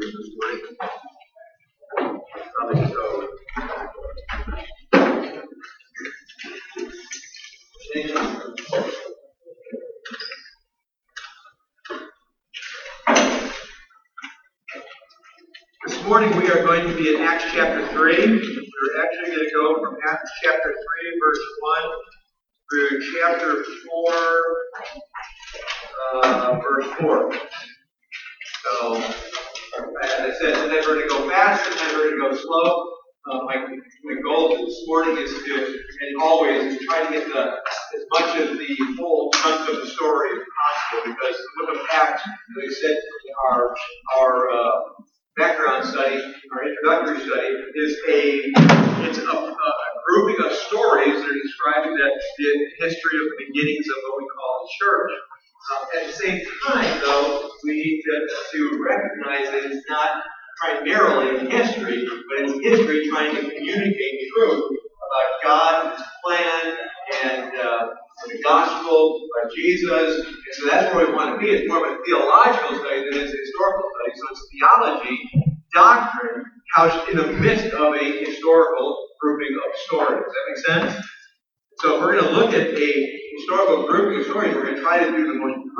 [0.00, 0.81] reading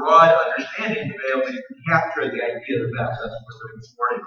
[0.02, 3.14] broad understanding to be able to capture the idea of the best.
[3.22, 4.22] That's what we're doing this morning.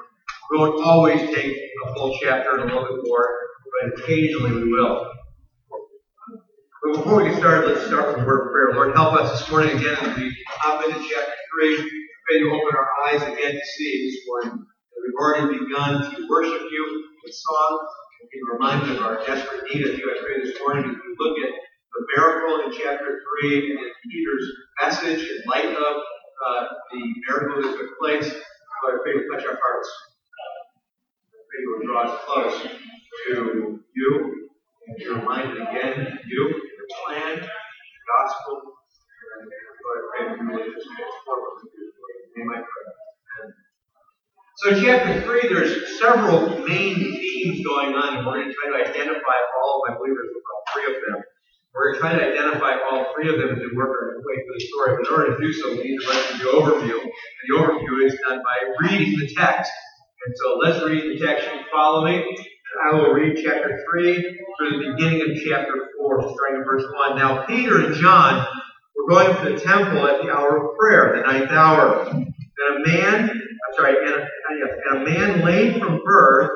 [0.52, 3.28] We won't always take a full chapter and a little bit more,
[3.76, 5.12] but occasionally we will.
[6.84, 8.72] But before we get started, let's start with a word of prayer.
[8.76, 11.76] Lord, help us this morning again as we hop into chapter 3.
[12.30, 16.28] Pray to open our eyes again to see this morning that we've already begun to
[16.30, 17.88] worship you with song
[18.22, 20.06] and be reminded of our desperate need of you.
[20.10, 21.52] I pray this morning as we look at
[21.96, 24.52] the miracle in chapter 3 and in Peter's
[24.82, 25.96] message in light of
[26.46, 29.90] uh, the miracle that took place, Lord, I pray you touch our hearts.
[31.32, 34.50] I pray you will draw us close to you
[34.88, 38.62] and be reminded again of you, your plan, your gospel.
[39.40, 41.46] And I pray you just transform.
[44.58, 48.84] So in chapter 3, there's several main themes going on, and we're going to try
[48.84, 51.24] to identify all, I believe there's about three of them.
[51.76, 54.36] We're going to try to identify all three of them as we work our way
[54.48, 54.96] through the story.
[54.96, 56.98] But in order to do so, we need to run through the overview.
[57.04, 59.72] And the overview is done by reading the text.
[60.26, 62.16] And so let's read the text and follow me.
[62.16, 66.86] And I will read chapter 3 through the beginning of chapter 4, starting in verse
[67.10, 67.18] 1.
[67.18, 68.48] Now, Peter and John
[68.96, 72.08] were going to the temple at the hour of prayer, the ninth hour.
[72.08, 74.28] And a man, I'm sorry, and a,
[74.92, 76.52] and a man lame from birth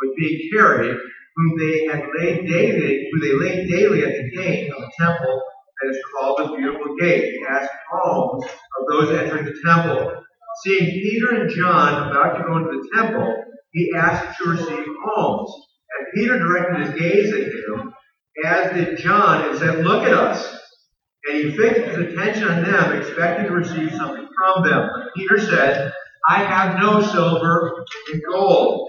[0.00, 0.96] was being carried,
[1.40, 5.42] whom they had laid daily, who they laid daily at the gate of the temple
[5.80, 7.70] that is called the Beautiful Gate, to ask
[8.04, 10.22] alms of those entering the temple.
[10.64, 14.86] Seeing Peter and John about to go into the temple, he asked to receive
[15.16, 15.50] alms.
[15.98, 17.94] And Peter directed his gaze at him,
[18.44, 20.58] as did John, and said, Look at us.
[21.28, 24.90] And he fixed his attention on them, expecting to receive something from them.
[24.94, 25.92] But Peter said,
[26.28, 28.88] I have no silver and gold.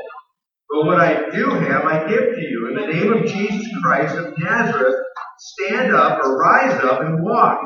[0.72, 2.70] But what I do have, I give to you.
[2.70, 4.96] In the name of Jesus Christ of Nazareth,
[5.38, 7.60] stand up or rise up and walk.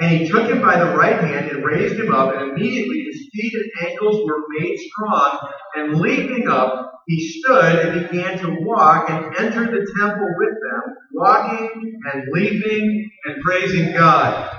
[0.00, 3.28] And he took him by the right hand and raised him up, and immediately his
[3.32, 5.38] feet and ankles were made strong,
[5.76, 10.94] and leaping up, he stood and began to walk and entered the temple with them,
[11.12, 14.58] walking and leaping and praising God.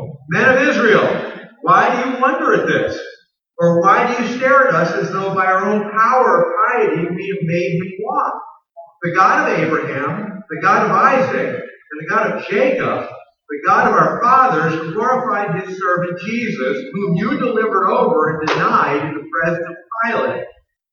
[0.29, 2.99] Men of Israel, why do you wonder at this?
[3.59, 7.01] Or why do you stare at us as though by our own power or piety
[7.01, 8.33] we have made him walk?
[9.03, 13.07] The God of Abraham, the God of Isaac, and the God of Jacob,
[13.49, 19.05] the God of our fathers glorified his servant Jesus, whom you delivered over and denied
[19.05, 19.75] in the presence of
[20.05, 20.45] Pilate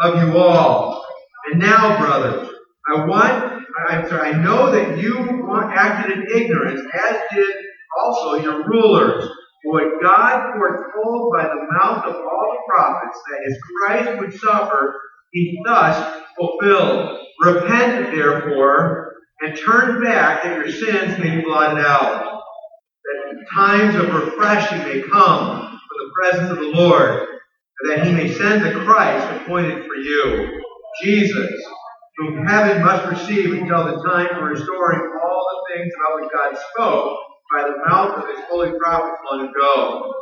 [0.00, 1.04] of you all.
[1.50, 2.50] And now, brothers,
[2.88, 5.24] I want, I'm sorry, I know that you
[5.74, 7.54] acted in ignorance, as did
[7.98, 9.28] also your rulers.
[9.64, 14.94] What God foretold by the mouth of all the prophets that his Christ would suffer,
[15.32, 17.18] he thus fulfilled.
[17.40, 22.40] Repent, therefore, and turn back that your sins may be blotted out,
[23.04, 27.26] that times of refreshing may come from the presence of the Lord,
[27.84, 30.62] that he may send the Christ appointed for you,
[31.02, 31.50] Jesus,
[32.16, 36.58] whom heaven must receive until the time for restoring all the things about which God
[36.72, 37.18] spoke
[37.52, 40.12] by the mouth of his holy prophets long ago.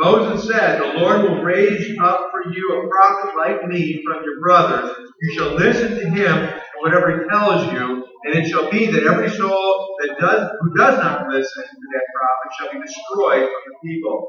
[0.00, 4.40] Moses said, The Lord will raise up for you a prophet like me from your
[4.40, 4.96] brothers.
[5.20, 9.02] You shall listen to him and whatever he tells you, and it shall be that
[9.02, 13.62] every soul that does who does not listen to that prophet shall be destroyed from
[13.66, 14.28] the people.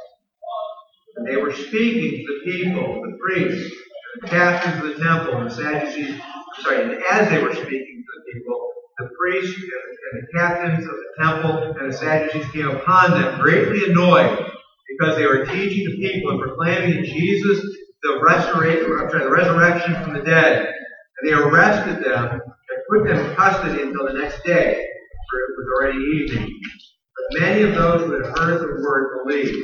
[1.15, 3.75] And they were speaking to the people, the priests,
[4.21, 6.21] the captains of the temple, and the Sadducees.
[6.59, 10.91] Sorry, and as they were speaking to the people, the priests and the captains of
[10.91, 14.45] the temple and the Sadducees came upon them, greatly annoyed,
[14.89, 17.61] because they were teaching the people and proclaiming Jesus
[18.03, 20.65] the resurrection, sorry, the resurrection from the dead.
[20.65, 24.73] And they arrested them and put them in custody until the next day,
[25.29, 26.59] for it was already evening.
[27.15, 29.55] But many of those who had heard the word believed,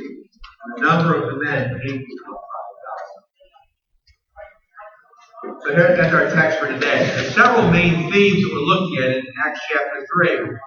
[0.75, 2.37] the number of men came to
[5.63, 7.05] So here, that's our text for today.
[7.05, 10.05] There's several main themes that we're looking at in Acts chapter
[10.49, 10.57] 3.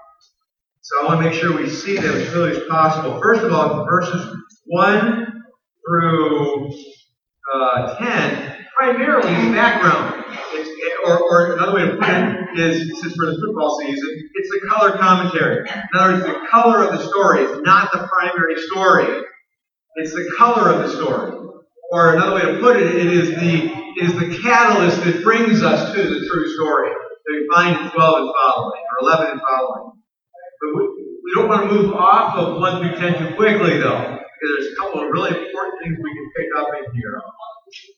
[0.80, 3.20] So I want to make sure we see them as clearly as possible.
[3.20, 4.36] First of all, verses
[4.66, 5.42] 1
[5.86, 6.72] through
[7.54, 10.24] uh, 10, primarily in background.
[10.52, 10.70] It's,
[11.04, 14.50] or, or another way to put it is, since we're in the football season, it's
[14.50, 15.68] the color commentary.
[15.68, 19.24] In other words, the color of the story is not the primary story.
[19.96, 21.36] It's the color of the story.
[21.92, 25.92] Or another way to put it, it is the is the catalyst that brings us
[25.92, 26.90] to the true story
[27.30, 29.92] we find in 12 and following, or 11 and following.
[30.60, 30.82] But we,
[31.24, 34.72] we don't want to move off of 1 through 10 too quickly, though, because there's
[34.72, 37.20] a couple of really important things we can pick up in here.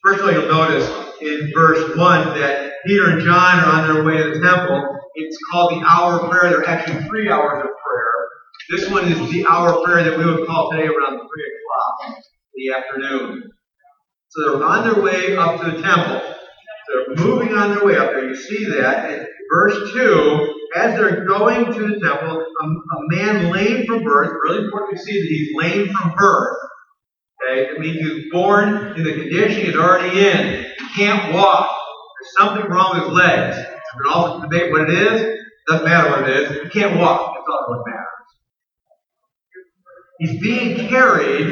[0.04, 0.86] First of all, you'll notice
[1.20, 4.98] in verse 1 that Peter and John are on their way to the temple.
[5.14, 6.50] It's called the hour of prayer.
[6.50, 8.12] There are actually three hours of prayer.
[8.72, 12.14] This one is the hour prayer that we would call today around 3 o'clock in
[12.56, 13.42] the afternoon.
[14.30, 16.22] So they're on their way up to the temple.
[16.88, 18.26] They're moving on their way up there.
[18.26, 20.54] You see that verse 2.
[20.74, 25.04] As they're going to the temple, a, a man lame from birth, really important to
[25.04, 26.56] see that he's lame from birth.
[27.44, 27.72] Okay?
[27.72, 30.64] It means he was born in the condition he's already in.
[30.78, 31.78] He can't walk.
[32.22, 33.58] There's something wrong with his legs.
[33.58, 35.40] You can also debate what it is.
[35.68, 36.62] Doesn't matter what it is.
[36.62, 37.34] He can't walk.
[37.34, 38.11] That's all that matters.
[40.22, 41.50] He's being carried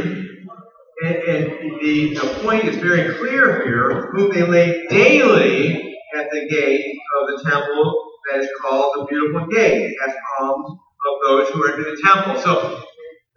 [1.02, 1.47] and, and
[1.80, 7.26] the, the point is very clear here, whom they lay daily at the gate of
[7.26, 12.00] the temple that is called the beautiful gate, as alms of those who enter the
[12.04, 12.40] temple.
[12.40, 12.85] So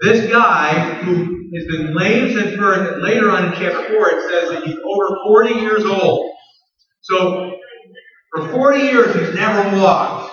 [0.02, 4.30] this guy who has been lame since birth, and later on in chapter 4 it
[4.30, 6.32] says that he's over 40 years old.
[7.02, 7.54] So
[8.36, 10.30] for 40 years he's never walked.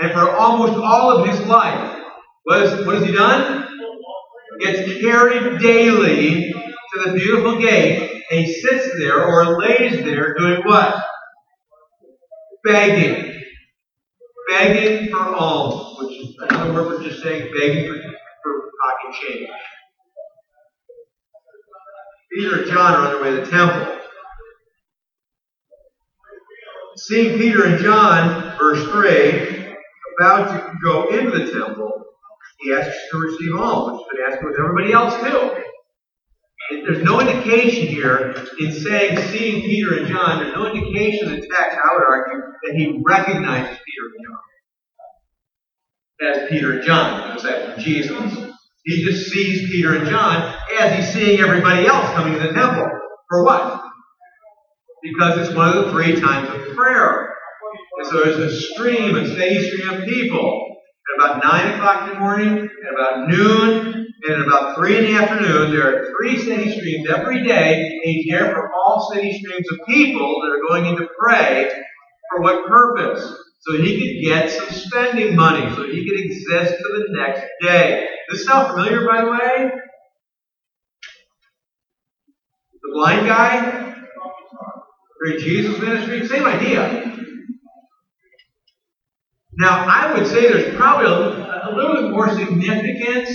[0.00, 2.02] And for almost all of his life,
[2.44, 3.67] what, is, what has he done?
[4.60, 10.62] Gets carried daily to the beautiful gate, and he sits there or lays there doing
[10.64, 11.04] what?
[12.64, 13.34] Begging.
[14.48, 18.00] Begging for alms, which is another word for just saying begging for,
[18.42, 19.48] for pocket change.
[22.32, 23.94] Peter and John are on their way to the temple.
[26.96, 29.74] Seeing Peter and John, verse 3,
[30.18, 32.04] about to go into the temple,
[32.60, 35.64] he asks to receive alms, which he could ask with everybody else too.
[36.84, 41.46] There's no indication here in saying, seeing Peter and John, there's no indication in the
[41.46, 44.38] text, I would argue, that he recognizes Peter and John
[46.20, 48.50] as Peter and John, aside from Jesus.
[48.84, 52.86] He just sees Peter and John as he's seeing everybody else coming to the temple.
[53.28, 53.82] For what?
[55.02, 57.34] Because it's one of the three times of prayer.
[57.98, 60.67] And so there's a stream, a steady stream of people.
[61.08, 65.04] At about 9 o'clock in the morning, at about noon, and at about 3 in
[65.04, 65.70] the afternoon.
[65.70, 70.40] There are three city streams every day, and he's for all city streams of people
[70.42, 71.70] that are going in to pray.
[72.30, 73.22] For what purpose?
[73.60, 78.06] So he could get some spending money, so he could exist for the next day.
[78.30, 79.70] This sound familiar, by the way?
[82.82, 83.94] The blind guy?
[85.20, 86.26] Great Jesus ministry?
[86.28, 87.17] Same idea.
[89.58, 93.28] Now, I would say there's probably a, a little bit more significance,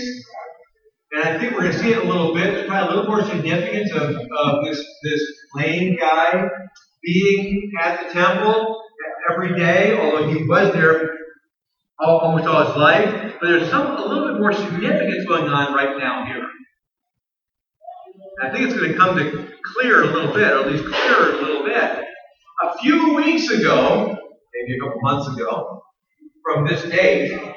[1.11, 2.45] and I think we're going to see it a little bit.
[2.53, 5.21] There's probably a little more significance of, of this, this
[5.53, 6.47] lame guy
[7.03, 8.81] being at the temple
[9.29, 11.17] every day, although he was there
[11.99, 13.33] all, almost all his life.
[13.41, 16.47] But there's some a little bit more significance going on right now here.
[18.41, 21.31] I think it's going to come to clear a little bit, or at least clearer
[21.33, 22.05] a little bit.
[22.63, 24.17] A few weeks ago,
[24.53, 25.81] maybe a couple months ago,
[26.43, 27.53] from this day.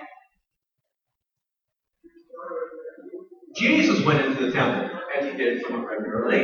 [3.56, 6.40] Jesus went into the temple, as he did somewhat regularly.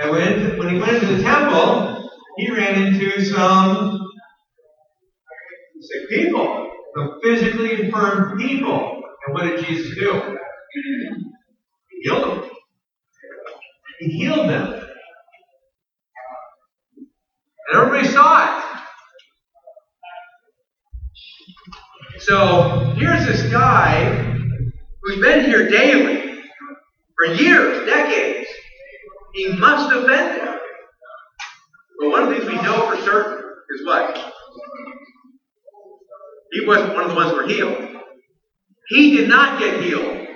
[0.00, 4.00] And when, when he went into the temple, he ran into some
[5.80, 9.02] sick people, some physically infirm people.
[9.26, 10.36] And what did Jesus do?
[10.72, 12.50] He healed them.
[14.00, 14.84] He healed them.
[17.68, 18.63] And everybody saw it.
[22.26, 24.02] So here's this guy
[25.02, 26.40] who's been here daily
[27.18, 28.48] for years, decades.
[29.34, 30.60] He must have been there.
[32.00, 34.32] But one of the things we know for certain is what?
[36.52, 38.00] He wasn't one of the ones who were healed.
[38.88, 40.26] He did not get healed.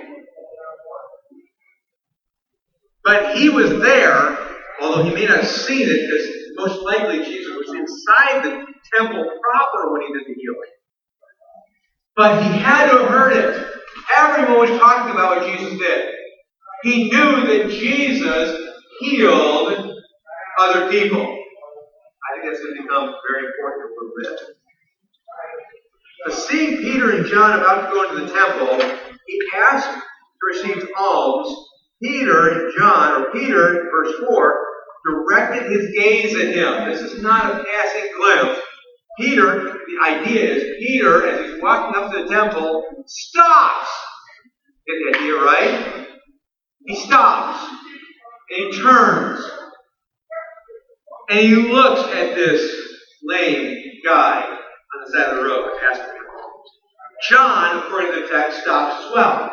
[3.03, 4.37] But he was there,
[4.79, 8.65] although he may not have seen it, because most likely Jesus was inside the
[8.95, 10.69] temple proper when he did the healing.
[12.19, 13.65] But he had to have heard it.
[14.17, 16.15] Everyone was talking about what Jesus did.
[16.83, 19.95] He knew that Jesus healed
[20.59, 21.21] other people.
[21.21, 24.39] I think that's going to become very important a little bit.
[26.25, 30.01] But seeing Peter and John about to go into the temple, he asked to
[30.45, 31.55] receive alms.
[32.03, 34.65] Peter and John, or Peter, verse 4,
[35.05, 36.89] directed his gaze at him.
[36.89, 38.59] This is not a passing glimpse.
[39.17, 43.89] Peter, the idea is, Peter, as he's walking up to the temple, stops.
[44.87, 46.07] Get the idea right?
[46.85, 47.63] He stops.
[48.49, 49.51] And he turns.
[51.29, 52.75] And he looks at this
[53.23, 56.19] lame guy on the side of the road asking him.
[57.29, 59.51] John, according to the text, stops as well.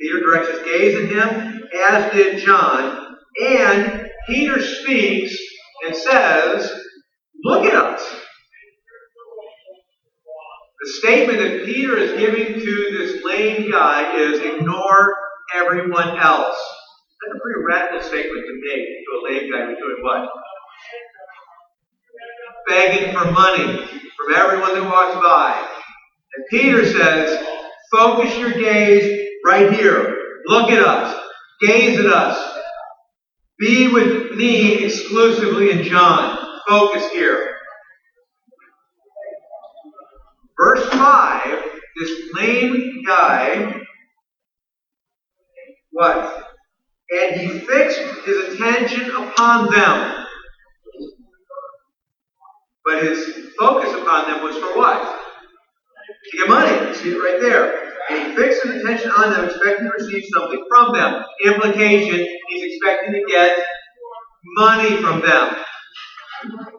[0.00, 3.16] Peter directs his gaze at him, as did John.
[3.44, 5.36] And Peter speaks
[5.84, 6.72] and says,
[7.44, 8.21] Look at us.
[10.82, 15.14] The statement that Peter is giving to this lame guy is ignore
[15.54, 16.56] everyone else.
[17.20, 20.28] That's a pretty radical statement to make to a lame guy who's doing what?
[22.68, 25.68] Begging for money from everyone that walks by.
[26.34, 27.46] And Peter says,
[27.92, 30.16] focus your gaze right here.
[30.46, 31.16] Look at us.
[31.60, 32.58] Gaze at us.
[33.60, 36.44] Be with me exclusively in John.
[36.66, 37.51] Focus here.
[40.60, 43.80] Verse 5, this lame guy,
[45.92, 46.48] what?
[47.10, 50.26] And he fixed his attention upon them.
[52.84, 55.20] But his focus upon them was for what?
[56.30, 56.88] To get money.
[56.88, 57.92] You see it right there.
[58.10, 61.22] And he fixed his attention on them, expecting to receive something from them.
[61.44, 63.64] Implication, he's expecting to get
[64.56, 65.56] money from them.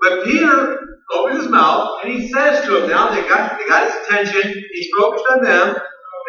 [0.01, 3.85] But Peter opens his mouth and he says to him, now they got, they got
[3.85, 5.75] his attention, he's focused on them,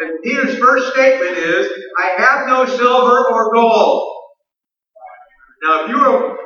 [0.01, 1.67] and Peter's first statement is,
[1.97, 4.11] I have no silver or gold.
[5.63, 6.37] Now, if you're,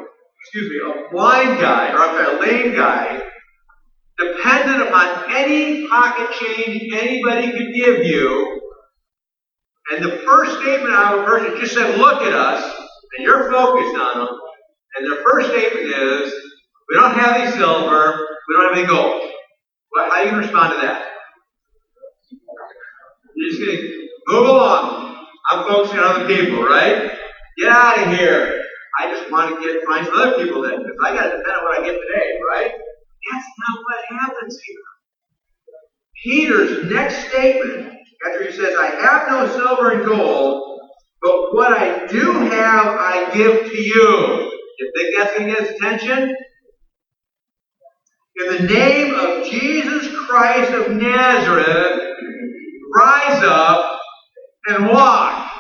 [0.41, 3.21] excuse me, a blind guy, or I'm sorry, a lame guy,
[4.17, 8.61] dependent upon any pocket change anybody could give you,
[9.91, 12.63] and the first statement out of a person just said, look at us,
[13.17, 14.37] and you're focused on them,
[14.95, 16.33] and their first statement is,
[16.89, 19.21] we don't have any silver, we don't have any gold.
[19.91, 21.05] Well, how are you going to respond to that?
[23.35, 25.25] You're just going to move along.
[25.51, 27.11] I'm focusing on other people, right?
[27.57, 28.61] Get out of here.
[28.99, 31.55] I just want to get find some other people then, because I got to depend
[31.57, 32.71] on what I get today, right?
[32.71, 34.75] That's not what happens here.
[36.23, 40.79] Peter's next statement, after he says, I have no silver and gold,
[41.21, 44.51] but what I do have, I give to you.
[44.79, 46.35] You think that's going to get his attention?
[48.39, 51.99] In the name of Jesus Christ of Nazareth,
[52.95, 53.99] rise up
[54.67, 55.51] and walk.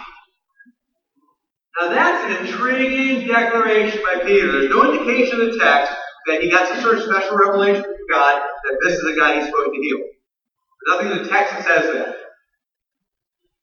[1.79, 4.51] Now that's an intriguing declaration by Peter.
[4.51, 5.91] There's no indication in the text
[6.27, 9.35] that he got some sort of special revelation from God that this is the guy
[9.35, 9.97] he's supposed to heal.
[9.99, 12.15] There's nothing in the text that says that.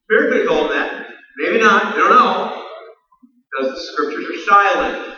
[0.04, 1.06] Spirit could have told him that.
[1.38, 1.94] Maybe not.
[1.94, 2.64] We don't know.
[3.50, 5.14] Because the scriptures are silent.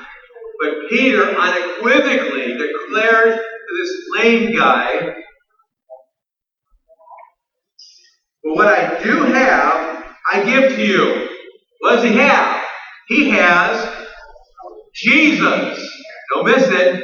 [0.60, 3.40] But Peter unequivocally declares
[3.76, 5.14] this lame guy,
[8.42, 11.28] But what I do have, I give to you.
[11.80, 12.62] What does he have?
[13.08, 14.06] He has
[14.94, 15.86] Jesus.
[16.32, 17.02] Don't miss it.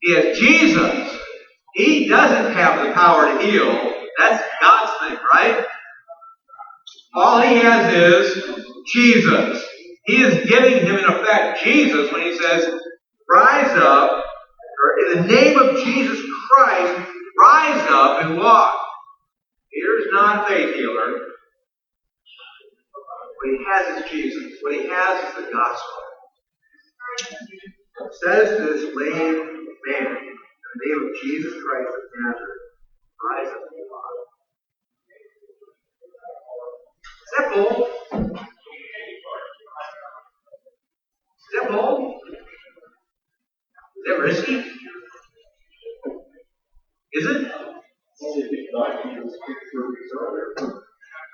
[0.00, 1.18] He has Jesus.
[1.74, 3.94] He doesn't have the power to heal.
[4.18, 5.64] That's God's thing, right?
[7.14, 8.44] All he has is
[8.92, 9.62] Jesus.
[10.06, 12.66] He is giving him, in effect, Jesus when he says,
[13.30, 14.24] Rise up,
[15.00, 16.20] in the name of Jesus
[16.52, 18.74] Christ, rise up and walk.
[19.72, 21.10] Peter's not a faith healer.
[23.36, 24.58] What he has is Jesus.
[24.62, 26.02] What he has is the gospel.
[28.22, 30.36] Says to this lame man, in
[30.74, 32.64] the name of Jesus Christ of Nazareth,
[33.24, 34.14] rise up and walk.
[41.40, 41.70] Is that
[44.18, 44.64] risky?
[47.12, 47.52] Is it?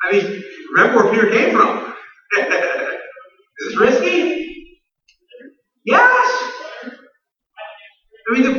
[0.05, 1.95] I mean, remember where Peter came from.
[3.59, 4.77] Is this risky?
[5.85, 6.53] Yes!
[8.29, 8.53] I mean, the,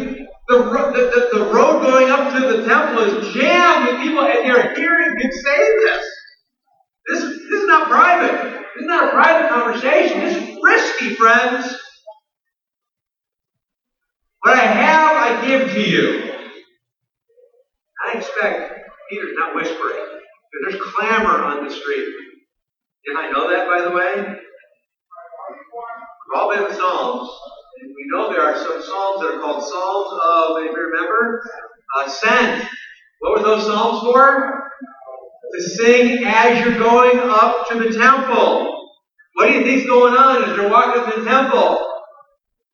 [0.47, 4.75] the, the, the, road going up to the temple is jammed with people, and they're
[4.75, 6.05] hearing him say this.
[7.07, 8.31] This, this is not private.
[8.75, 10.19] This is not a private conversation.
[10.21, 11.77] This is risky, friends.
[14.47, 16.31] What I have, I give to you.
[18.07, 19.99] I expect Peter's not whispering.
[20.63, 22.07] There's clamor on the street.
[23.05, 24.15] Did I know that, by the way?
[25.49, 27.29] We've all been in Psalms,
[27.81, 31.43] and we know there are some Psalms that are called Psalms of, anybody remember?
[31.97, 32.69] Uh, Ascent.
[33.19, 34.63] What were those Psalms for?
[35.55, 38.93] To sing as you're going up to the temple.
[39.33, 41.96] What do you think's going on as you're walking up to the temple?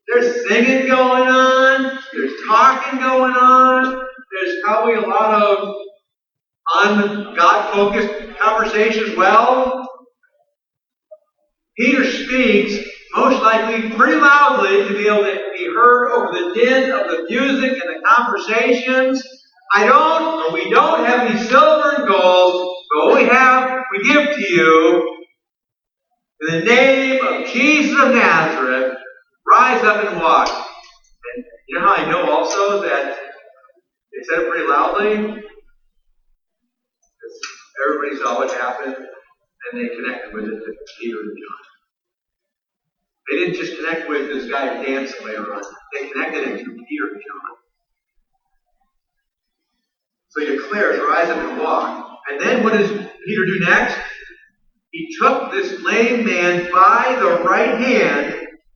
[0.08, 2.00] There's singing going on.
[2.14, 4.02] There's talking going on.
[4.34, 5.76] There's probably a lot of
[6.84, 9.88] un-God focused conversation as well.
[11.78, 16.92] Peter speaks most likely pretty loudly to be able to be heard over the din
[16.92, 19.24] of the music and the conversations.
[19.76, 24.04] I don't, or we don't have any silver and gold, but what we have, we
[24.04, 25.26] give to you.
[26.42, 28.98] In the name of Jesus of Nazareth,
[29.50, 30.50] rise up and walk.
[30.50, 33.18] And you know how I know also that
[34.12, 35.16] they said it pretty loudly?
[35.16, 35.44] Because
[37.88, 41.64] everybody saw what happened and they connected with it to Peter and John.
[43.30, 45.60] They didn't just connect with this guy dancing later on.
[45.60, 47.56] Uh, they connected it to Peter and John.
[50.30, 52.20] So he declares, rise up and walk.
[52.30, 53.98] And then what does Peter do next?
[54.92, 58.33] He took this lame man by the right hand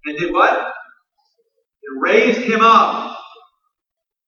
[0.07, 0.53] and did what?
[0.53, 3.17] And raised him up.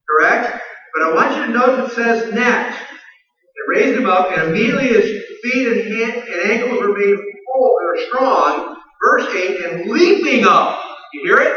[0.09, 0.61] Correct?
[0.93, 2.79] But I want you to note it says next.
[2.79, 7.15] It raised him up, and immediately his feet and, hand, and ankles were made
[7.53, 8.75] whole or strong.
[9.05, 10.83] Verse 8, and leaping up.
[11.13, 11.55] You hear it?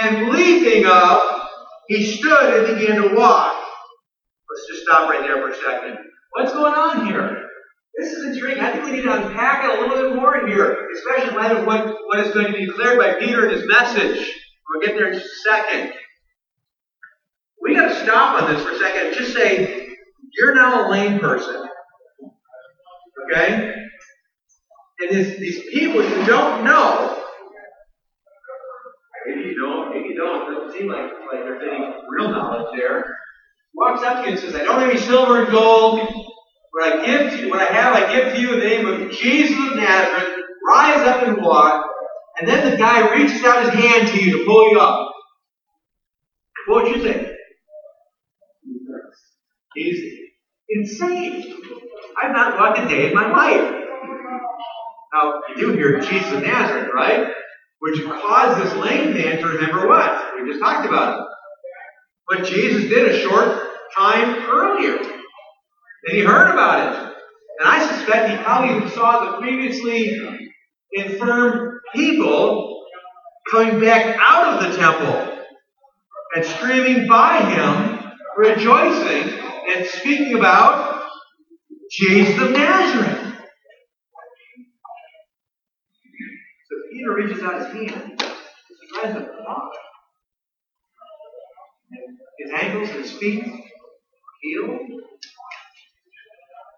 [0.00, 1.48] And leaping up,
[1.86, 3.54] he stood and began to walk.
[4.50, 5.98] Let's just stop right there for a second.
[6.32, 7.44] What's going on here?
[7.96, 8.62] This is intriguing.
[8.62, 11.56] I think we need to unpack it a little bit more here, especially in light
[11.56, 14.32] of what, what is going to be declared by Peter in his message.
[14.68, 15.92] We'll get there in just a second.
[17.60, 19.88] We got to stop on this for a second just say,
[20.32, 21.66] you're now a lame person.
[23.24, 23.74] Okay?
[25.00, 27.24] And these people you don't know,
[29.26, 32.76] maybe you don't, maybe you don't, it doesn't seem like, like there's any real knowledge
[32.76, 33.04] there,
[33.74, 35.98] walks up to you and says, I don't have any silver and gold.
[36.70, 38.86] What I give to you, what I have, I give to you in the name
[38.86, 40.44] of Jesus of Nazareth.
[40.66, 41.90] Rise up and walk.
[42.38, 45.12] And then the guy reaches out his hand to you to pull you up.
[46.66, 47.28] What would you think?
[49.74, 50.30] He's
[50.68, 51.62] insane.
[52.20, 53.82] I've not walked a day in my life.
[55.12, 57.28] Now, you do hear Jesus of Nazareth, right?
[57.80, 60.34] Which caused this lame man to remember what?
[60.34, 61.26] We just talked about it.
[62.26, 63.62] What Jesus did a short
[63.96, 64.96] time earlier.
[64.96, 67.14] And he heard about it.
[67.60, 70.18] And I suspect he probably saw the previously
[70.92, 72.84] infirm people
[73.50, 75.44] coming back out of the temple
[76.34, 79.38] and streaming by him rejoicing
[79.74, 81.04] and speaking about
[81.90, 83.34] Jesus of Nazareth.
[86.68, 88.20] So Peter reaches out his hand.
[88.20, 89.72] He block.
[92.38, 93.44] His ankles and his feet
[94.42, 94.80] healed.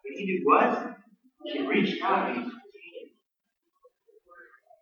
[0.02, 0.96] But he did what?
[1.44, 2.52] He reached out and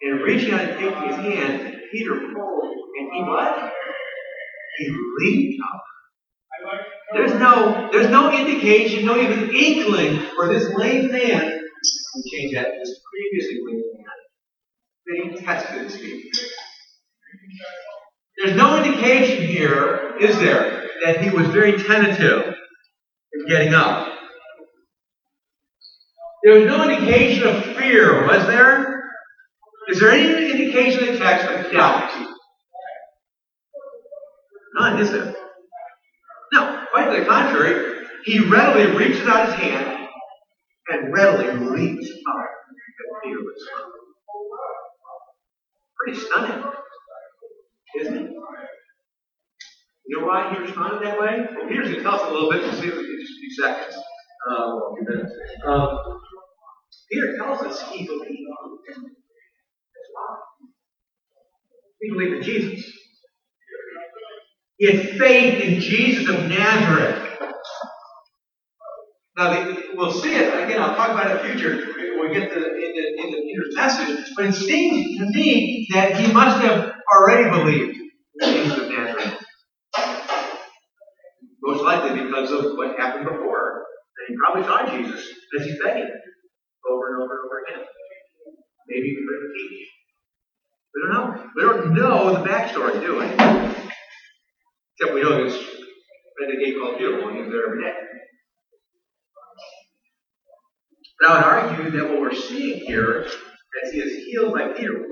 [0.04, 3.72] and reaching out and taking his hand, Peter pulled, and he what?
[4.78, 5.82] He leaped up.
[7.14, 11.60] There's no, there's no indication, no even inkling for this lame man.
[12.14, 12.68] We change that.
[12.78, 15.36] This previously lame man.
[15.36, 16.32] He tested his feet.
[18.38, 22.54] There's no indication here, is there, that he was very tentative
[23.32, 24.08] in getting up.
[26.42, 28.93] There was no indication of fear, was there?
[29.88, 32.10] Is there any indication in the text of doubt?
[34.74, 35.34] None, is there?
[36.52, 40.08] No, quite the contrary, he readily reaches out his hand
[40.88, 43.34] and readily leaps up at
[45.98, 46.64] Pretty stunning,
[48.00, 48.30] isn't it?
[50.06, 51.46] You know why he responded that way?
[51.56, 52.62] Well, Peter's going to tell us a little bit.
[52.62, 53.96] We'll see in just a few seconds.
[54.50, 55.70] Uh.
[55.70, 56.20] Um,
[57.10, 58.48] Peter tells us he believed.
[62.00, 62.92] He believed in Jesus.
[64.76, 67.24] He had faith in Jesus of Nazareth.
[69.36, 70.48] Now, we'll see it.
[70.64, 71.86] Again, I'll talk about it in the future
[72.18, 74.32] when we get to, into, Peter's message.
[74.36, 77.98] But it seems to me that he must have already believed
[78.40, 79.44] in Jesus of Nazareth.
[81.62, 83.84] Most likely because of what happened before.
[84.18, 85.26] And he probably saw Jesus
[85.58, 86.10] as he begged
[86.90, 87.86] over and over and over again.
[88.88, 89.93] Maybe him teach.
[90.94, 91.50] We don't know.
[91.56, 93.24] We don't know the backstory, do we?
[93.26, 95.58] Except we know this
[96.40, 97.92] renegade called Beautiful, and he's there every day.
[101.20, 105.04] But I would argue that what we're seeing here, as he is healed by Peter,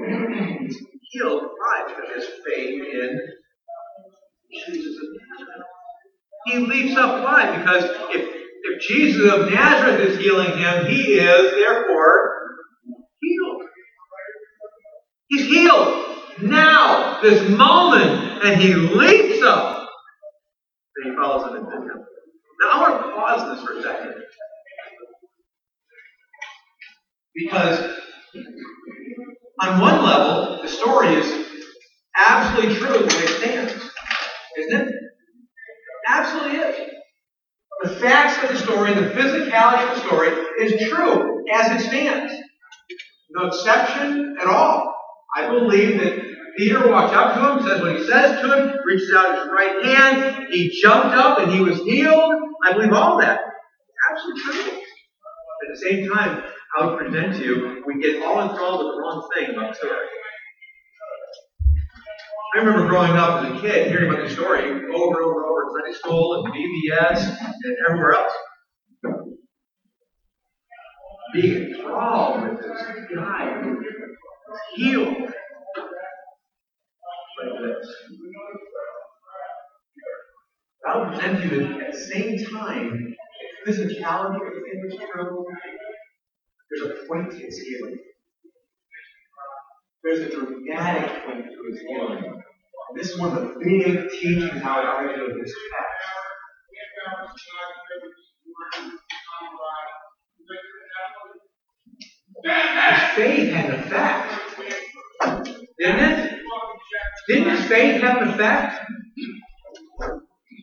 [0.61, 0.77] he's
[1.11, 3.21] healed by his faith in
[4.53, 5.67] Jesus of Nazareth.
[6.47, 7.57] He leaps up why?
[7.57, 8.29] Because if,
[8.63, 12.33] if Jesus of Nazareth is healing him, he is therefore
[13.21, 13.63] healed.
[15.33, 16.05] He's healed
[16.43, 19.89] now, this moment, and he leaps up.
[20.97, 22.05] And he follows him into the temple.
[22.61, 24.15] Now I want to pause this for a second.
[27.35, 27.97] Because
[29.63, 31.47] on one level, the story is
[32.15, 33.91] absolutely true the way it stands.
[34.59, 34.95] Isn't it?
[36.09, 36.91] Absolutely is.
[37.85, 40.29] The facts of the story, the physicality of the story
[40.61, 42.35] is true as it stands.
[43.31, 44.92] No exception at all.
[45.35, 46.21] I believe that
[46.59, 49.85] Peter walked up to him, says what he says to him, reaches out his right
[49.85, 52.33] hand, he jumped up and he was healed.
[52.65, 53.41] I believe all that.
[54.11, 54.73] Absolutely true.
[54.73, 56.43] At the same time,
[56.79, 60.07] I would present to you, we get all enthralled with the wrong thing about story.
[62.55, 65.51] I remember growing up as a kid, hearing about the story over and over and
[65.51, 68.33] over in Sunday school and VBS and everywhere else.
[71.33, 72.83] Being enthralled with this
[73.15, 73.63] guy
[74.75, 75.33] healed
[77.39, 77.89] like this.
[80.87, 83.15] I would present you at the same time,
[83.67, 85.47] physicality of the thing is true,
[86.71, 87.99] there's a point to his healing.
[90.03, 92.43] There's a dramatic point to his healing.
[92.97, 96.13] This is one of the big teachings argue of this text.
[102.45, 104.33] His faith had an effect.
[105.79, 106.41] Didn't it?
[107.29, 108.85] Didn't his faith have an effect?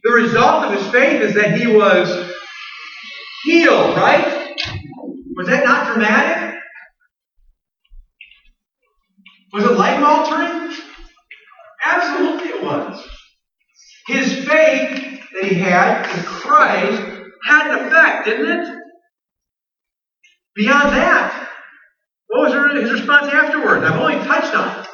[0.04, 2.34] The result of his faith is that he was
[3.44, 4.56] healed, right?
[5.36, 6.60] Was that not dramatic?
[9.54, 10.78] Was it life altering?
[11.86, 13.08] Absolutely it was.
[14.08, 17.02] His faith that he had in Christ
[17.46, 18.80] had an effect, didn't it?
[20.56, 21.49] Beyond that,
[22.30, 23.84] what was his response afterwards?
[23.84, 24.88] I've only touched on it.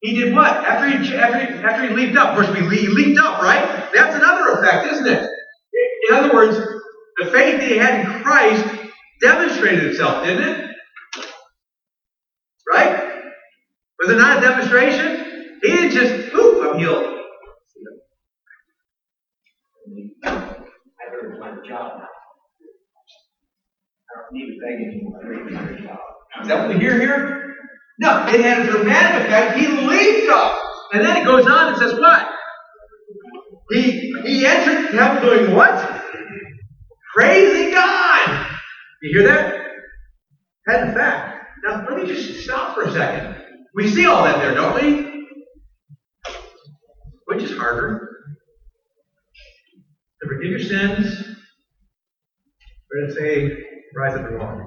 [0.00, 0.52] He did what?
[0.52, 3.90] After he, after he, after he leaped up, of course, he leaped up, right?
[3.92, 5.28] That's another effect, isn't it?
[6.08, 6.56] In other words,
[7.18, 8.64] the faith that he had in Christ
[9.20, 10.70] demonstrated itself, didn't it?
[12.72, 13.22] Right?
[14.00, 15.58] Was it not a demonstration?
[15.62, 17.14] He didn't just, ooh, I'm healed.
[20.24, 20.54] I
[21.40, 22.02] find a job.
[24.10, 26.42] I don't need to beg.
[26.42, 27.54] Is that what we hear here?
[27.98, 29.58] No, it had a dramatic effect.
[29.58, 30.58] He leaped up.
[30.92, 32.28] And then it goes on and says what?
[33.70, 36.02] He, he entered temple doing what?
[37.14, 38.46] Praising God.
[39.02, 39.54] You hear that?
[40.66, 41.44] Head in fact.
[41.66, 43.44] Now, let me just stop for a second.
[43.74, 45.26] We see all that there, don't we?
[47.26, 48.08] Which is harder?
[50.22, 51.37] To forgive your sins,
[52.92, 53.64] or to say,
[53.96, 54.58] rise up and walk?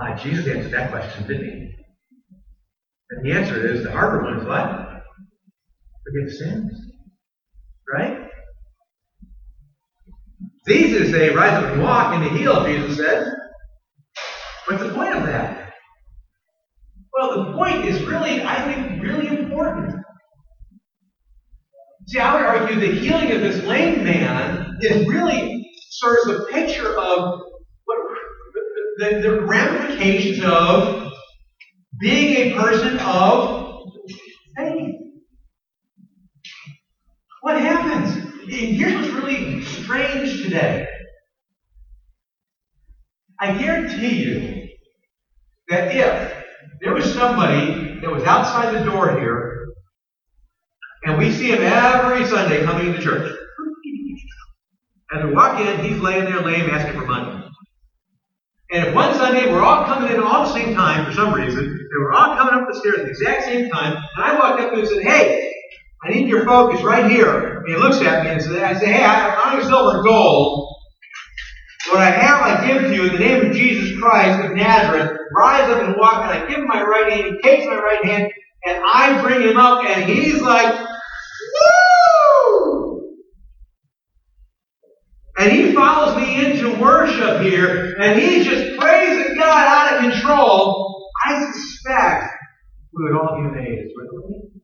[0.00, 1.74] Ah, Jesus answered that question, didn't he?
[3.10, 5.02] And the answer is the harder one is what?
[6.04, 6.80] Forgive sins.
[7.92, 8.18] Right?
[10.66, 13.26] To say, rise up and walk and to heal, Jesus said.
[14.66, 15.70] What's the point of that?
[17.12, 19.92] Well, the point is really, I think, really important.
[22.08, 26.88] See, I would argue the healing of this lame man is really serves a picture
[26.98, 27.40] of
[27.84, 27.98] what
[28.98, 31.12] the, the ramifications of
[32.00, 33.82] being a person of
[34.56, 34.94] faith.
[37.42, 38.30] What happens?
[38.48, 40.86] Here's what's really strange today.
[43.40, 44.68] I guarantee you
[45.68, 46.44] that if
[46.80, 49.66] there was somebody that was outside the door here,
[51.04, 53.36] and we see him every Sunday coming to church,
[55.14, 57.44] as we walk in, he's laying there lame asking for money.
[58.70, 61.60] And if one Sunday we're all coming in all the same time for some reason,
[61.60, 64.60] and we're all coming up the stairs at the exact same time, and I walk
[64.60, 65.52] up to him and said, Hey,
[66.02, 67.58] I need your focus right here.
[67.58, 70.04] And he looks at me and says, I say, Hey, I don't have silver and
[70.04, 70.68] gold.
[71.88, 75.18] What I have I give to you in the name of Jesus Christ of Nazareth.
[75.36, 76.22] Rise up and walk.
[76.22, 77.24] And I give him my right hand.
[77.24, 78.30] He takes my right hand
[78.64, 80.72] and I bring him up and he's like,
[85.38, 91.10] And he follows me into worship here, and he's just praising God out of control.
[91.24, 92.34] I suspect
[92.92, 94.60] we would all be amazed, wouldn't we?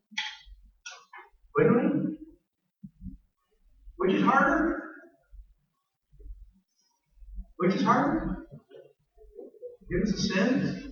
[1.56, 2.16] Wouldn't we?
[3.96, 4.82] Which is harder?
[7.56, 8.46] Which is harder?
[9.90, 10.84] Give us a sins?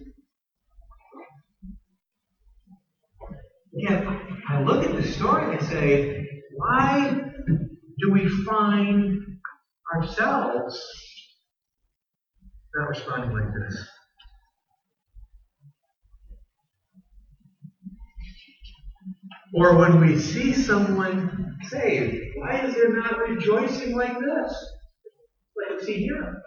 [3.79, 7.15] Again, I look at the story and say, why
[7.99, 9.23] do we find
[10.67, 11.07] ourselves
[12.75, 13.89] not responding like this.
[19.55, 24.67] Or when we see someone saved, why is there not rejoicing like this?
[25.57, 26.43] Like we see here.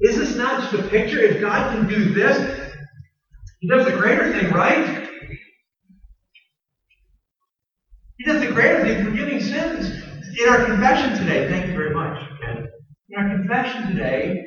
[0.00, 1.18] Is this not just a picture?
[1.18, 2.72] If God can do this,
[3.60, 4.97] He does the greater thing, right?
[8.18, 10.02] He does the greater thing, forgiving sins.
[10.40, 12.20] In our confession today, thank you very much.
[13.10, 14.44] In our confession today,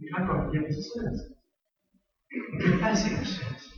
[0.00, 1.22] we talk about forgiving sins.
[2.60, 3.72] Confessing our sins.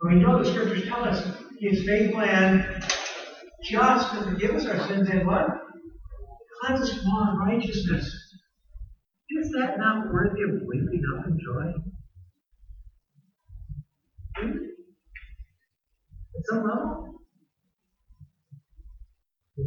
[0.00, 1.24] And we know the scriptures tell us
[1.58, 2.84] He is faithful and
[3.62, 5.46] just to forgive us our sins and what?
[6.60, 8.06] Cleanse us from all unrighteousness.
[9.30, 11.72] Is that not worthy of leaping up in joy?
[14.36, 14.77] Hmm?
[16.38, 17.20] At some level?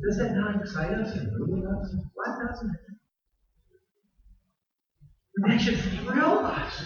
[0.03, 1.93] Does that not excite us and move us?
[2.13, 2.79] Why doesn't it?
[5.47, 6.86] That should thrill us.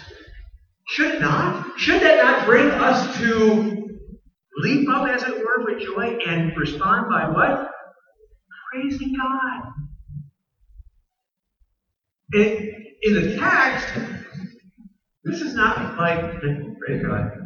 [0.88, 1.78] Should not?
[1.78, 3.98] Should that not bring us to
[4.58, 7.70] leap up, as it were, with joy and respond by what?
[8.72, 9.72] Praising God.
[12.32, 13.94] In the text,
[15.22, 17.45] this is not like, praise God.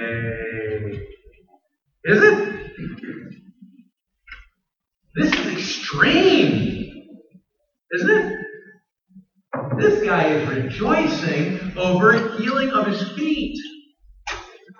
[0.00, 1.06] Yay.
[2.04, 2.72] Is it?
[5.14, 6.90] This is extreme.
[7.94, 8.38] Isn't it?
[9.78, 13.58] This guy is rejoicing over healing of his feet.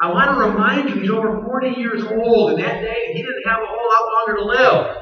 [0.01, 3.42] I want to remind you, he's over 40 years old, and that day he didn't
[3.46, 4.96] have a whole lot longer to live.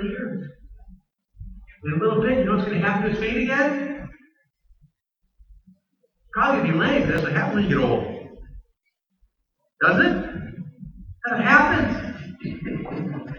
[0.00, 0.48] 30 years.
[1.84, 3.95] In a little bit, you know what's going to happen to his feet again?
[6.36, 7.08] Probably be lame.
[7.08, 8.04] Happens when you get old.
[9.80, 10.14] Does it?
[11.30, 11.96] That happens.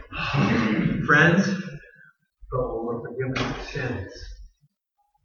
[1.06, 4.12] Friends, the Lord forgive our sins.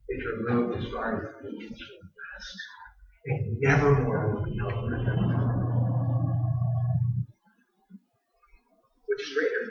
[0.07, 2.59] It's removed as far as the east from the west.
[3.25, 5.07] And nevermore will be held in
[9.07, 9.63] Which is greater?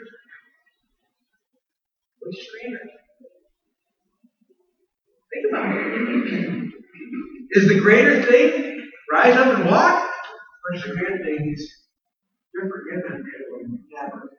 [2.18, 2.80] Which is greater?
[5.32, 6.71] Think about it.
[7.54, 10.02] Is the greater thing rise up and walk?
[10.02, 11.70] Or is the greater thing is
[12.54, 13.24] you're forgiven
[13.60, 14.30] and never.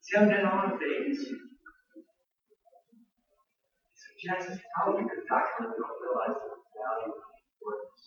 [0.00, 1.18] See, I've done all the things.
[4.24, 7.22] Jackson, how do you doctrine we don't realize the value of
[7.62, 8.02] words?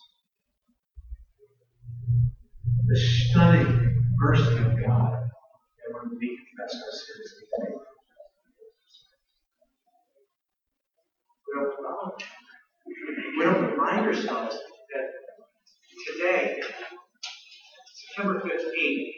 [2.86, 7.91] The stunning mercy of God that when we confess our sins, we
[11.52, 12.22] We don't,
[13.36, 15.06] we don't remind ourselves that
[16.06, 16.60] today,
[17.94, 19.12] September 15th,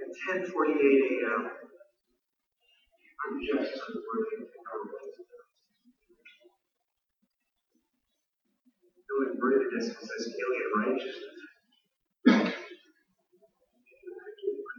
[0.00, 1.50] at 10.48 a.m.,
[3.22, 4.48] I'm just unworthy
[9.08, 11.36] Doing worthiness is as alien righteousness.
[12.26, 12.40] And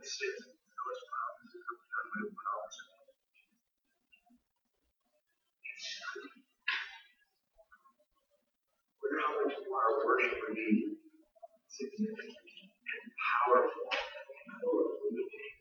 [0.02, 2.83] those problems done my
[9.14, 9.14] problems.
[9.14, 10.98] Wonder how much more our worship would be
[11.70, 15.54] significant and powerful and full of meaning.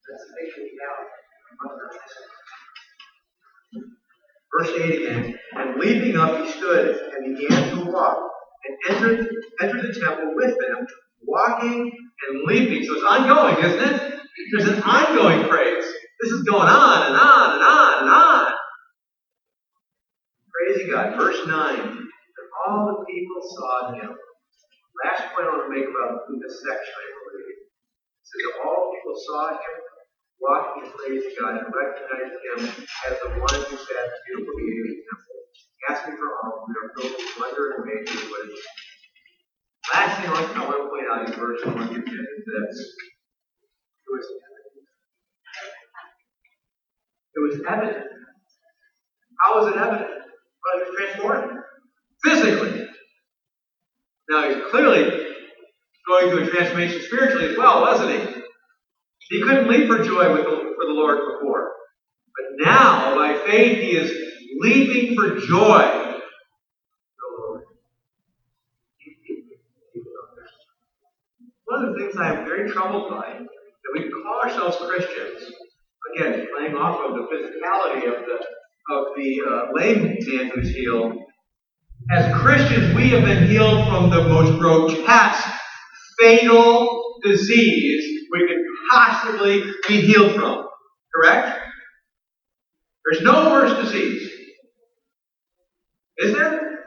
[0.08, 1.08] that's the thing we have.
[4.58, 5.24] Verse 8 again.
[5.56, 8.18] And leaping up, he stood and began to walk,
[8.66, 9.20] and entered,
[9.62, 10.88] entered the temple with them,
[11.24, 12.84] walking and leaping.
[12.86, 14.20] So it's ongoing, isn't it?
[14.52, 15.86] There's an ongoing praise.
[16.22, 18.54] This is going on and on and on and on.
[20.52, 21.18] Praising God.
[21.18, 21.80] Verse 9.
[21.80, 24.12] And all the people saw him.
[25.04, 27.60] Last point I want to make about this section, I believe.
[27.60, 29.76] It says that all people saw him
[30.40, 32.60] walking and praising God and recognized him
[33.12, 35.40] as the one who sat beautifully in the temple,
[35.92, 36.64] asking for alms.
[36.64, 38.64] We are filled with wonder and amazement at what is
[39.94, 42.96] Last thing I want to point out in verse 1 through 10 is this.
[44.06, 44.86] It was evident.
[47.36, 48.06] It was evident.
[49.40, 50.10] How was it evident?
[50.10, 51.60] Well, it was transformed.
[52.24, 52.88] Physically.
[54.30, 55.26] Now, he's clearly
[56.08, 58.42] going through a transformation spiritually as well, wasn't he?
[59.30, 61.74] He couldn't leap for joy with the, for the Lord before.
[62.36, 64.12] But now, by faith, he is
[64.60, 66.12] leaping for joy.
[71.66, 75.52] One the things I am very troubled by, that we call ourselves Christians,
[76.16, 78.46] again, playing off of the physicality of the
[78.88, 81.14] of the uh, lame man who's healed.
[82.12, 85.48] As Christians, we have been healed from the most grotesque,
[86.20, 90.68] fatal disease we could possibly be healed from.
[91.16, 91.60] Correct?
[93.06, 94.32] There's no worse disease.
[96.18, 96.80] Is there?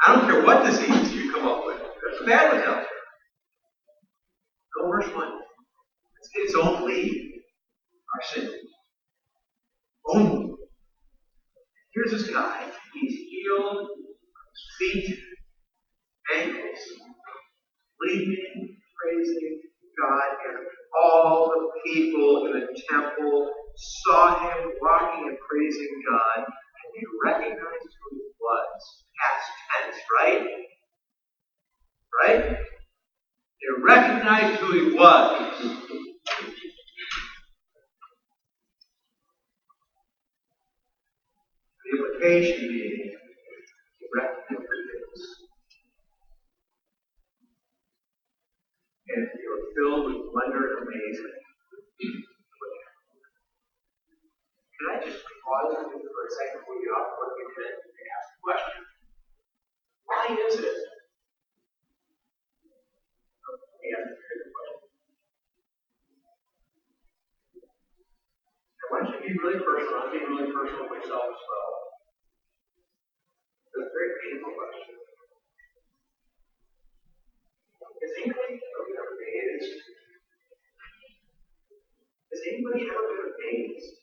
[0.00, 1.78] I don't care what disease you come up with.
[1.78, 2.86] There's bad out there.
[4.82, 5.40] No one.
[6.20, 7.32] It's, it's only
[8.14, 8.50] our sin.
[10.06, 10.54] Only.
[11.94, 12.70] Here's this guy.
[12.94, 13.88] He's healed
[14.78, 15.18] feet,
[16.36, 16.78] ankles,
[18.02, 19.60] leaping, praising
[19.98, 20.66] God, and
[21.02, 27.92] all the people in the temple saw him walking and praising God, and they recognized
[28.02, 29.04] who he was.
[29.18, 29.50] Past
[29.82, 30.46] tense, right?
[32.14, 32.56] Right?
[33.60, 35.58] They recognized who he was.
[41.84, 43.14] The implication being he is.
[49.08, 51.34] And you're filled with wonder and amazement.
[54.78, 58.28] Can I just pause for a second before you off what we did and ask
[58.30, 58.84] a question?
[60.06, 60.87] Why is it?
[63.88, 64.16] Answer.
[68.78, 70.00] I want you to be really personal.
[70.04, 71.70] I'm being really personal myself as well.
[73.64, 74.96] It's a very painful question.
[77.84, 79.76] Has anybody ever been amazed?
[82.32, 83.96] Has anybody ever been amazed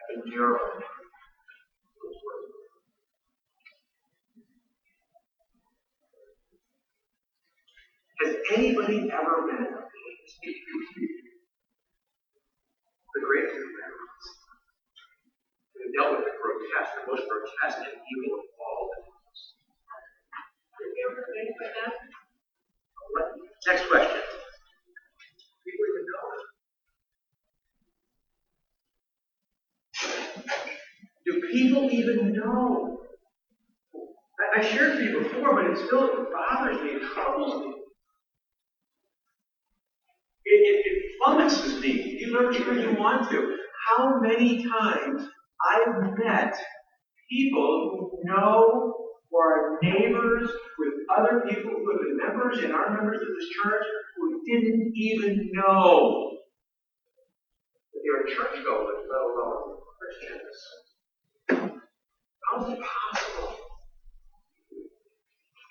[0.00, 0.80] at the narrow
[8.20, 8.34] Has
[8.88, 9.66] anybody ever been?
[13.14, 14.26] The greatest of miracles.
[15.74, 19.40] We dealt with the grotesque, the most grotesque and evil of all the times.
[20.76, 21.66] Have you ever been amazed by?
[23.66, 24.22] Next question.
[25.64, 26.26] People even know.
[31.24, 32.98] Do people even know?
[34.38, 37.72] I, I shared with you before, but it still bothers me, it troubles me.
[42.66, 43.56] You you want to.
[43.86, 45.22] how many times
[45.70, 46.52] I've met
[47.30, 48.94] people who know
[49.30, 53.48] or are neighbors with other people who have been members and are members of this
[53.62, 53.84] church
[54.16, 56.32] who didn't even know
[57.92, 60.58] that they were churchgoers, let alone Christians.
[62.50, 63.56] How is it possible?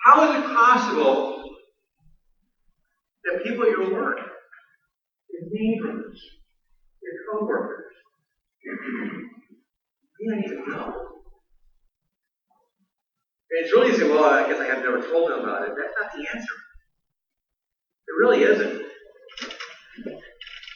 [0.05, 1.43] How is it possible
[3.25, 4.19] that people at your work,
[5.29, 6.21] your neighbors,
[7.06, 7.86] your coworkers,
[10.20, 10.93] you don't even know?
[13.51, 15.74] And it's really easy, well, I guess I have never told them about it.
[15.78, 16.56] That's not the answer.
[18.08, 18.82] It really isn't.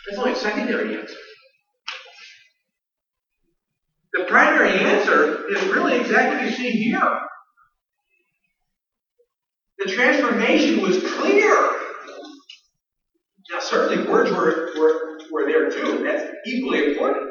[0.07, 1.15] That's only a secondary answer.
[4.13, 7.19] The primary answer is really exactly what you see here.
[9.79, 11.53] The transformation was clear.
[13.51, 16.03] Now, certainly words were, were, were there too.
[16.03, 17.29] That's equally important.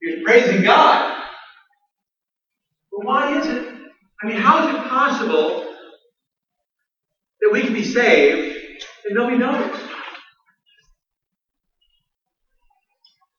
[0.00, 1.14] He praising God.
[2.92, 3.62] But why is it?
[4.22, 5.62] I mean, how is it possible
[7.40, 8.56] that we can be saved
[9.06, 9.78] and nobody knows?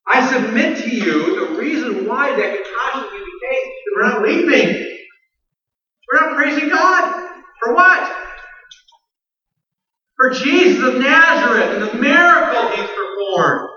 [0.07, 4.03] I submit to you the reason why that could possibly be the case is we're
[4.03, 4.85] not leaping.
[6.11, 7.23] We're not praising God.
[7.61, 8.26] For what?
[10.17, 13.69] For Jesus of Nazareth and the miracle he's performed.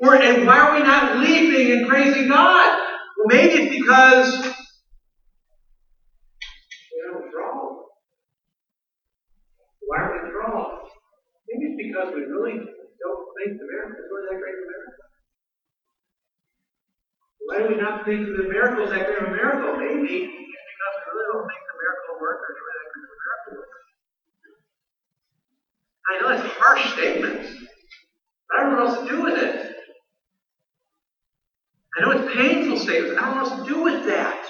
[0.00, 2.78] We're, and why are we not leaping and praising God?
[3.16, 4.28] Well, maybe it's because
[6.92, 7.80] we don't draw.
[9.86, 10.84] Why are we drawn?
[11.48, 14.68] Maybe it's because we really don't think the miracle is really that great of a
[14.68, 15.04] miracle.
[17.44, 19.80] Why do we not think the miracle is that great of a miracle?
[19.80, 23.12] Maybe it's because we really don't think the miracle worker is really that great of
[23.14, 23.64] a miracle.
[26.08, 27.48] I know that's harsh statements,
[28.48, 29.70] but I don't know what else to do with it.
[31.96, 33.14] I know it's painful statements.
[33.18, 34.46] I don't know what else to do with that.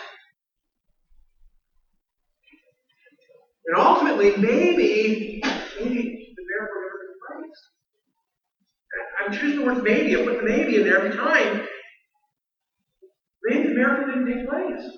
[3.67, 6.03] And ultimately, maybe, maybe
[6.37, 7.61] the miracle never took place.
[9.21, 10.17] I'm choosing the word maybe.
[10.17, 11.61] I put the maybe in there every time.
[13.45, 14.91] Maybe the miracle didn't take place.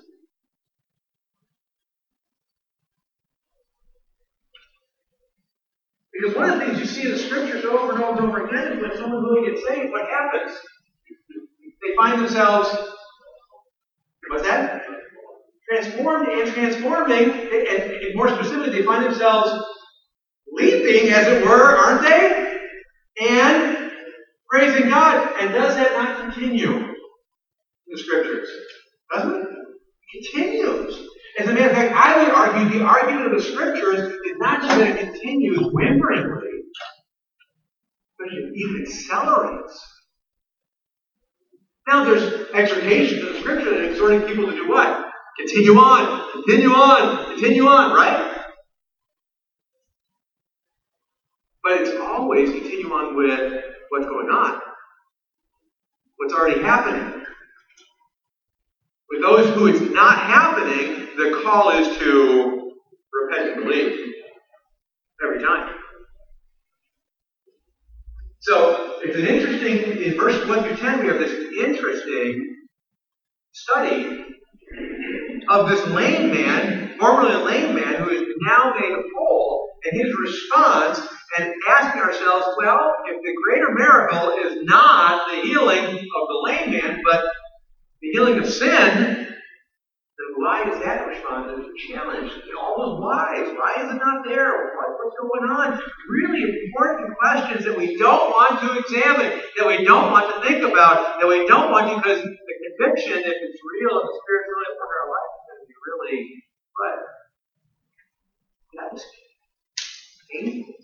[6.19, 8.45] Because one of the things you see in the scriptures over and over and over
[8.47, 10.57] again is when someone really gets saved, what happens?
[11.81, 12.75] They find themselves,
[14.29, 14.83] what's that?
[15.69, 19.63] Transformed and transforming, and, and more specifically, they find themselves
[20.51, 22.57] leaping, as it were, aren't they?
[23.21, 23.91] And
[24.49, 25.35] praising God.
[25.39, 26.95] And does that not continue in
[27.89, 28.49] the scriptures?
[29.13, 29.47] Doesn't it?
[30.13, 31.07] It continues.
[31.37, 34.61] As a matter of fact, I would argue the argument of the scriptures is not
[34.61, 36.61] just that it continues wimberingly,
[38.17, 39.79] but it even accelerates.
[41.87, 45.05] Now there's exhortations in the scripture that exhorting people to do what?
[45.37, 48.41] Continue on, continue on, continue on, right?
[51.63, 54.59] But it's always continue on with what's going on,
[56.15, 57.23] what's already happening.
[59.09, 62.71] With those who it's not happening, the call is to
[63.11, 64.13] repent and believe
[65.23, 65.73] every time.
[68.39, 72.55] So it's an interesting, in verse 1 through 10, we have this interesting
[73.51, 74.25] study
[75.49, 80.15] of this lame man, formerly a lame man, who is now made whole, and his
[80.19, 80.99] response,
[81.37, 86.71] and asking ourselves, well, if the greater miracle is not the healing of the lame
[86.71, 87.25] man, but
[88.01, 89.16] the healing of sin,
[90.37, 92.31] why is that response a challenge?
[92.59, 93.49] All those whys.
[93.57, 94.73] Why is it not there?
[94.77, 95.79] What's going on?
[96.09, 100.63] Really important questions that we don't want to examine, that we don't want to think
[100.63, 104.47] about, that we don't want to, because the conviction, if it's real and the Spirit's
[104.53, 106.17] really work in our life, is going to be really
[106.77, 106.97] what?
[108.77, 109.25] Devastating.
[110.31, 110.77] Painful.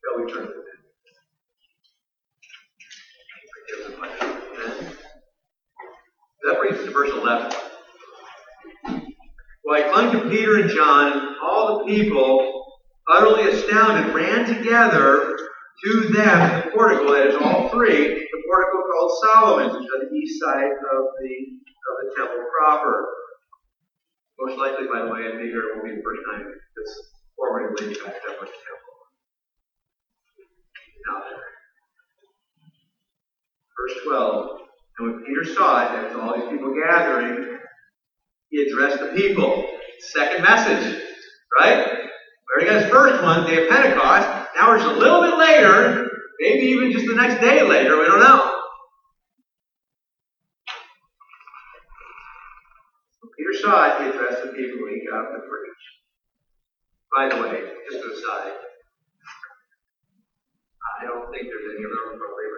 [0.00, 0.65] Shall we turn
[6.46, 7.52] That brings us to verse 11.
[9.64, 12.64] Well, I clung to Peter and John, and all the people,
[13.10, 15.36] utterly astounded, ran together
[15.82, 20.06] to them the portico, that is all three, the portico called Solomon's, which is on
[20.06, 21.34] the east side of the,
[21.82, 23.08] of the temple proper.
[24.38, 27.74] Most likely, by the way, I think it will be the first time this former
[27.80, 28.46] lady got that temple.
[31.10, 31.22] Now.
[33.76, 34.65] Verse 12.
[34.98, 37.58] And when Peter saw it, there was all these people gathering,
[38.48, 39.64] he addressed the people.
[39.98, 41.02] Second message,
[41.58, 41.86] right?
[41.86, 44.28] We already got his first one, day of Pentecost.
[44.56, 46.06] Now just a little bit later,
[46.38, 48.52] Maybe even just the next day later, we don't know.
[53.36, 55.84] Peter saw it, he addressed the people when he got up to preach.
[57.14, 58.52] By the way, just an aside,
[61.00, 62.52] I don't think there's any other appropriate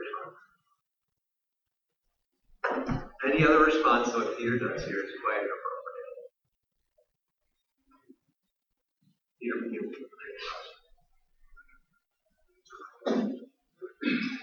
[2.74, 3.07] response.
[3.26, 5.78] Any other response to what Peter does here is quite inappropriate.
[9.40, 9.56] Peter,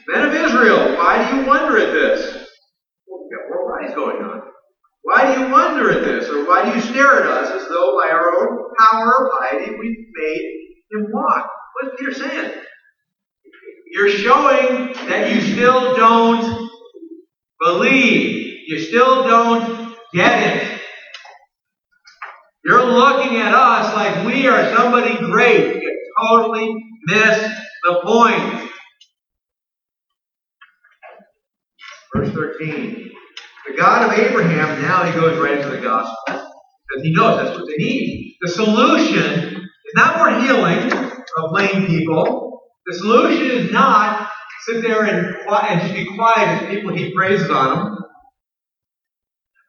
[0.08, 2.48] Men of Israel, why do you wonder at this?
[3.08, 4.42] Well, we've got going on.
[5.04, 6.30] Why do you wonder at this?
[6.30, 9.72] Or why do you stare at us as though by our own power or piety
[9.72, 10.44] we've made
[10.92, 11.48] him walk?
[11.74, 12.52] What's Peter saying?
[13.92, 16.70] You're showing that you still don't
[17.60, 18.45] believe.
[18.68, 20.82] You still don't get it.
[22.66, 25.82] You're looking at us like we are somebody great.
[25.82, 26.74] You totally
[27.06, 27.48] miss
[27.84, 28.72] the point.
[32.16, 33.12] Verse 13.
[33.68, 36.16] The God of Abraham, now he goes right into the gospel.
[36.28, 38.36] Because he knows that's what they need.
[38.42, 42.62] The solution is not more healing of lame people.
[42.88, 44.30] The solution is not
[44.66, 48.05] sit there and, and just be quiet as people heap praises on them.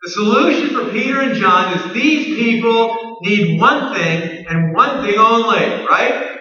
[0.03, 5.19] The solution for Peter and John is these people need one thing and one thing
[5.19, 6.39] only, right?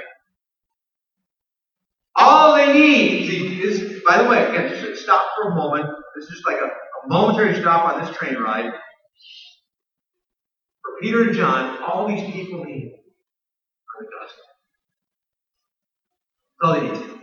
[2.16, 5.86] All they need, see, is, by the way, again, just stop for a moment.
[6.16, 8.72] This is just like a, a momentary stop on this train ride.
[10.82, 12.92] For Peter and John, all these people need
[13.90, 14.44] are the gospel.
[16.62, 17.22] That's all they need.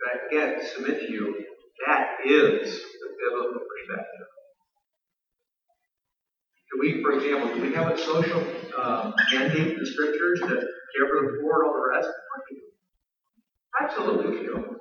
[0.00, 1.44] But again, submit to you,
[1.86, 2.80] that is
[3.20, 4.26] biblical perspective.
[6.72, 8.42] Do we, for example, do we have a social
[8.78, 12.08] uh, mandate in the scriptures to care for the poor and all the rest?
[13.80, 14.76] Absolutely we do.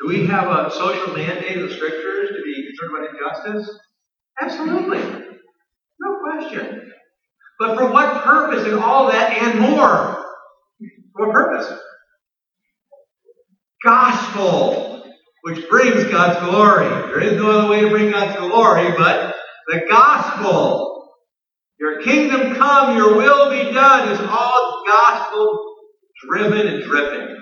[0.00, 3.78] Do we have a social mandate in the scriptures to be concerned about injustice?
[4.40, 5.00] Absolutely.
[6.00, 6.92] No question.
[7.58, 10.24] But for what purpose and all that and more?
[11.16, 11.80] For what purpose?
[13.84, 15.04] Gospel,
[15.42, 16.88] which brings God's glory.
[16.88, 19.36] There is no other way to bring God's glory but
[19.68, 21.08] the gospel.
[21.78, 25.76] Your kingdom come, your will be done is all gospel
[26.28, 27.36] driven and dripping.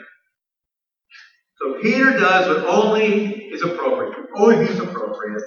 [1.58, 5.42] So Peter does what only is appropriate, only is appropriate.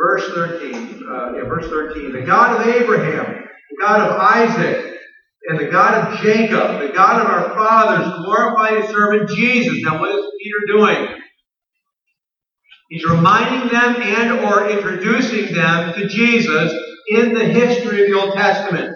[0.00, 2.12] Verse 13, uh, yeah, verse 13.
[2.12, 4.97] The God of Abraham, the God of Isaac,
[5.48, 9.78] and the God of Jacob, the God of our fathers, glorified his servant Jesus.
[9.82, 11.08] Now what is Peter doing?
[12.90, 16.72] He's reminding them and or introducing them to Jesus
[17.08, 18.94] in the history of the Old Testament.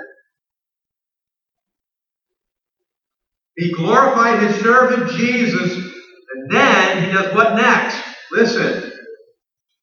[3.56, 7.96] He glorified his servant Jesus, and then he does what next?
[8.30, 8.91] Listen.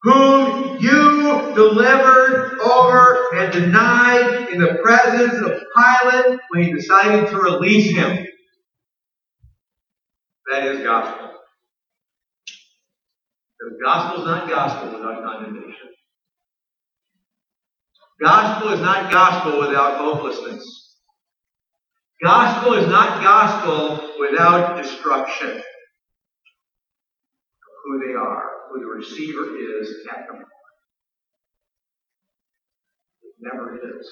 [0.04, 7.38] Whom you delivered over and denied in the presence of Pilate when he decided to
[7.38, 8.26] release him.
[10.52, 11.32] That is gospel.
[13.60, 15.90] The gospel is not gospel without condemnation.
[18.22, 20.98] Gospel is not gospel without hopelessness.
[22.22, 25.64] Gospel is not gospel without destruction of
[27.86, 30.50] who they are, who the receiver is at the moment.
[33.24, 34.08] It never is.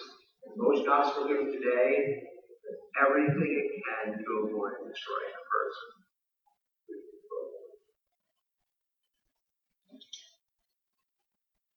[0.45, 2.23] And most gospel giving today
[3.05, 5.89] everything it can to avoid destroying a person.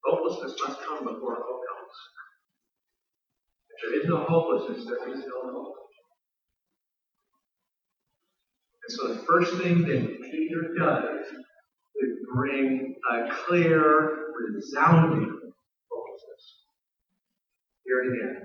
[0.03, 1.97] Hopelessness must come before hope comes.
[3.69, 5.75] If there is no hopelessness, there is no hope.
[8.83, 11.40] And so the first thing that Peter does
[12.35, 14.17] bring a clear,
[14.53, 15.25] resounding
[15.89, 16.43] focus.
[17.85, 18.41] Hear it again.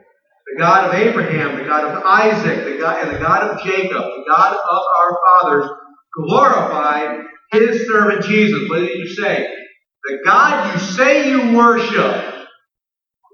[0.52, 4.02] The God of Abraham, the God of Isaac, the God, and the God of Jacob,
[4.02, 5.70] the God of our fathers,
[6.14, 8.68] glorified his servant Jesus.
[8.68, 9.48] What did you say?
[10.04, 12.36] The God you say you worship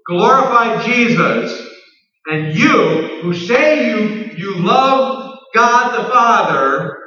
[0.07, 1.69] glorified Jesus,
[2.27, 6.99] and you, who say you, you love God the Father,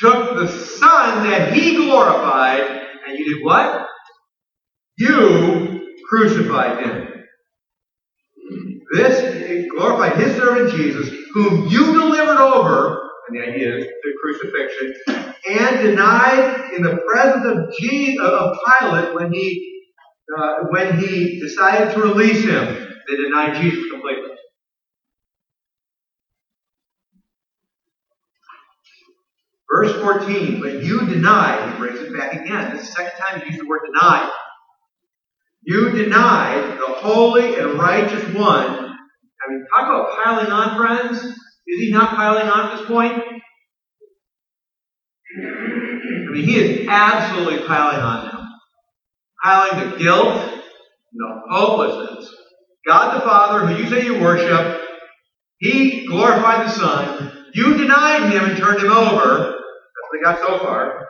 [0.00, 2.62] took the Son that He glorified,
[3.06, 3.86] and you did what?
[4.98, 7.08] You crucified Him.
[8.92, 14.94] This glorified His servant Jesus, whom you delivered over, and the idea is the crucifixion,
[15.48, 19.66] and denied in the presence of Jesus, of Pilate when he
[20.36, 22.88] uh, when he decided to release him.
[23.08, 24.29] They denied Jesus completely.
[29.72, 32.72] Verse 14, but you denied, he brings it back again.
[32.72, 34.30] This is the second time he used the word denied.
[35.62, 38.66] You denied the holy and righteous one.
[38.66, 41.22] I mean, talk about piling on, friends.
[41.22, 43.22] Is he not piling on at this point?
[45.38, 48.48] I mean, he is absolutely piling on now.
[49.42, 50.62] Piling the guilt,
[51.12, 52.34] the hopelessness.
[52.86, 54.82] God the Father, who you say you worship,
[55.58, 57.46] he glorified the Son.
[57.54, 59.59] You denied him and turned him over.
[60.12, 61.08] We got so far.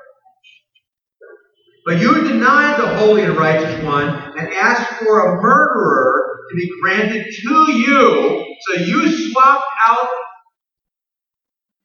[1.87, 6.71] But you denied the holy and righteous one and asked for a murderer to be
[6.83, 8.57] granted to you.
[8.61, 10.09] So you swapped out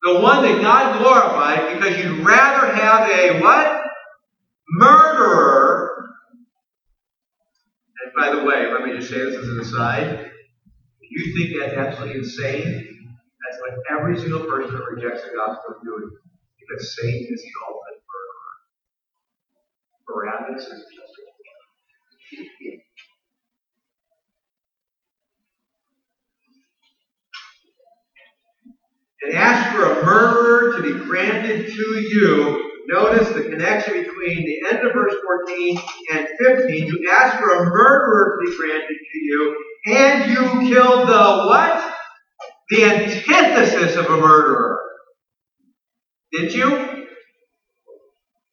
[0.04, 3.82] the one that God glorified because you'd rather have a what?
[4.70, 5.90] Murderer.
[8.04, 10.32] And by the way, let me just say this as an aside.
[11.10, 15.82] You think that's absolutely insane, that's what every single person that rejects the gospel is
[15.86, 16.12] doing.
[16.68, 18.56] Because Satan is the ultimate murderer.
[20.08, 21.16] Barabbas is just
[29.26, 32.72] and ask for a murderer to be granted to you.
[32.88, 35.16] Notice the connection between the end of verse
[35.48, 35.78] 14
[36.14, 36.88] and 15.
[36.88, 39.56] You ask for a murderer to be granted to you,
[39.88, 41.94] and you killed the what?
[42.70, 44.75] The antithesis of a murderer.
[46.38, 47.06] Did you?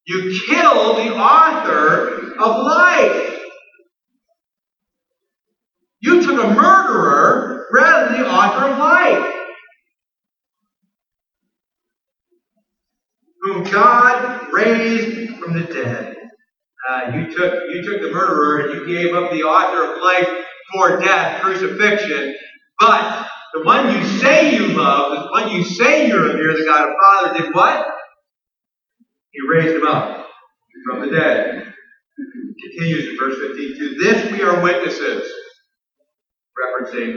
[0.07, 3.41] You killed the author of life.
[6.01, 9.33] You took a murderer rather than the author of life.
[13.43, 16.17] whom God raised from the dead.
[16.89, 20.45] Uh, you took you took the murderer and you gave up the author of life
[20.73, 22.35] for death, crucifixion.
[22.79, 26.89] But the one you say you love, the one you say you're revere, the God
[26.89, 27.87] of Father, did what?
[29.31, 30.27] He raised him up
[30.89, 31.75] from the dead.
[32.63, 33.79] Continues in verse 15.
[33.79, 35.31] To this we are witnesses,
[36.63, 37.17] referencing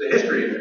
[0.00, 0.54] the history.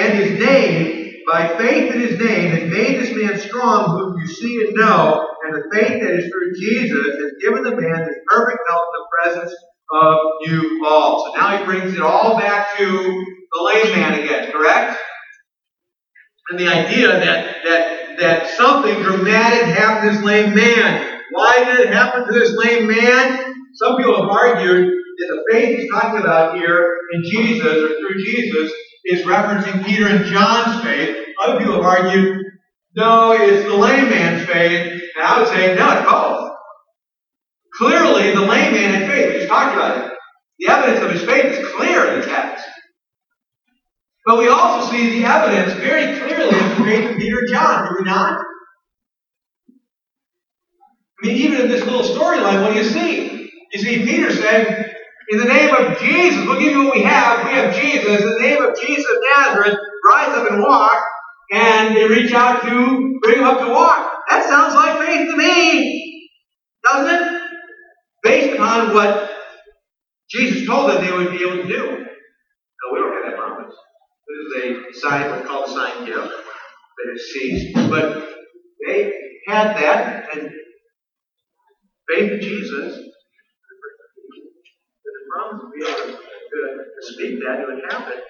[0.00, 4.26] And his name by faith in his name has made this man strong, whom you
[4.26, 8.16] see and know, and the faith that is through Jesus has given the man this
[8.26, 9.54] perfect health in the presence
[9.92, 11.24] of you all.
[11.24, 14.98] So now he brings it all back to the lame man again, correct?
[16.50, 21.18] And the idea that that that something dramatic happened to this lame man.
[21.30, 23.54] Why did it happen to this lame man?
[23.74, 28.24] Some people have argued that the faith he's talking about here in Jesus or through
[28.24, 28.72] Jesus
[29.04, 31.16] is referencing Peter and John's faith.
[31.42, 32.44] Other people have argued,
[32.96, 35.02] no, it's the lame man's faith.
[35.16, 36.49] And I would say, no, it's both.
[37.80, 39.28] Clearly, the lame man had faith.
[39.32, 40.12] We just talked about it.
[40.58, 42.66] The evidence of his faith is clear in the text.
[44.26, 47.88] But we also see the evidence very clearly in the faith of Peter and John,
[47.88, 48.38] do we not?
[51.22, 53.50] I mean, even in this little storyline, what do you see?
[53.72, 54.84] You see Peter saying,
[55.30, 57.46] in the name of Jesus, we'll give you what we have.
[57.46, 58.20] We have Jesus.
[58.20, 61.02] In the name of Jesus of Nazareth, rise up and walk.
[61.52, 64.12] And they reach out to bring him up to walk.
[64.28, 66.30] That sounds like faith to me.
[66.84, 67.39] Doesn't it?
[68.22, 69.30] Based on what
[70.30, 71.86] Jesus told them they would be able to do.
[71.86, 73.74] No, we don't have that promise.
[74.28, 77.74] This is a sign, what's called a sign gift that is ceased.
[77.90, 78.28] But
[78.86, 79.12] they
[79.46, 80.50] had that, and
[82.08, 82.96] faith in Jesus
[85.04, 86.18] The promise to be able to,
[87.02, 88.20] speak that, it would happen.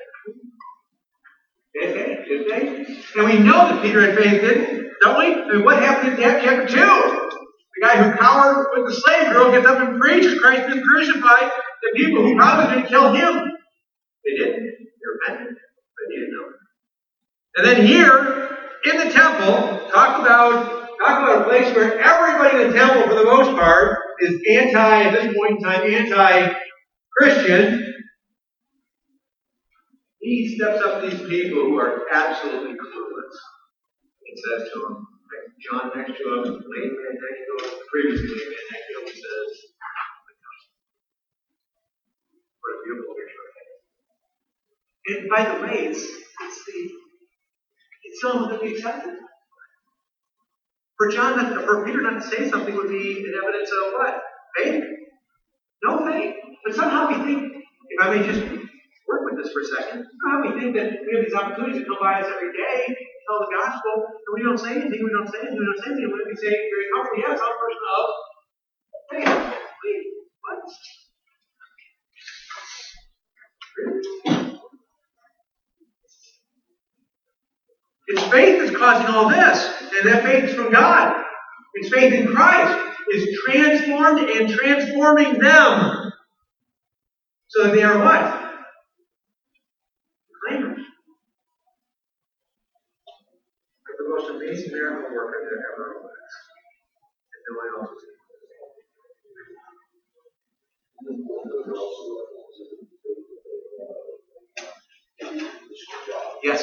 [1.75, 2.85] Did they?
[3.17, 5.35] And we know that Peter had faith, didn't don't we?
[5.35, 7.20] I mean, what happened in chapter 2?
[7.81, 11.51] The guy who cowered with the slave girl gets up and preaches Christ been crucified
[11.51, 13.53] to people who probably didn't kill him.
[14.25, 14.65] They didn't.
[14.65, 16.47] They repented, but he didn't know.
[17.57, 22.71] And then here, in the temple, talk about talk about a place where everybody in
[22.71, 26.55] the temple, for the most part, is anti, at this point in time, anti
[27.19, 27.95] Christian,
[30.21, 33.37] he steps up to these people who are absolutely clueless.
[34.23, 35.07] He says to them,
[35.61, 39.07] John next to him, late man next to him, previously late man next to him,
[39.07, 39.51] says,
[42.61, 43.47] What a beautiful picture.
[45.07, 46.91] And by the way, it's, it's the
[48.05, 49.15] it's someone that we accepted.
[50.99, 54.23] For John, not, for Peter not to say something would be an evidence of what?
[54.57, 54.85] Faith?
[55.83, 56.35] No faith.
[56.65, 57.53] But somehow we think,
[57.89, 58.60] if I may just
[59.11, 61.87] work with this for a second, somehow we think that we have these opportunities to
[61.91, 62.87] come by us every day,
[63.27, 65.91] tell the gospel, and we don't say anything, we don't say anything, we don't say
[65.91, 66.15] anything.
[66.15, 67.27] We say very comfortably?
[67.27, 68.07] Yes, I'm a person of
[69.11, 69.35] faith.
[69.83, 70.03] Wait,
[70.47, 70.63] what?
[78.09, 79.59] It's faith that's causing all this.
[79.99, 81.25] And that faith is from God.
[81.75, 82.87] It's faith in Christ.
[83.13, 86.13] Is transformed and transforming them.
[87.49, 88.55] So that they are what?
[90.31, 90.85] Proclaimers.
[93.87, 96.11] They're the most amazing miracle worker there ever was.
[97.31, 98.11] And no one else is
[106.43, 106.61] Yes,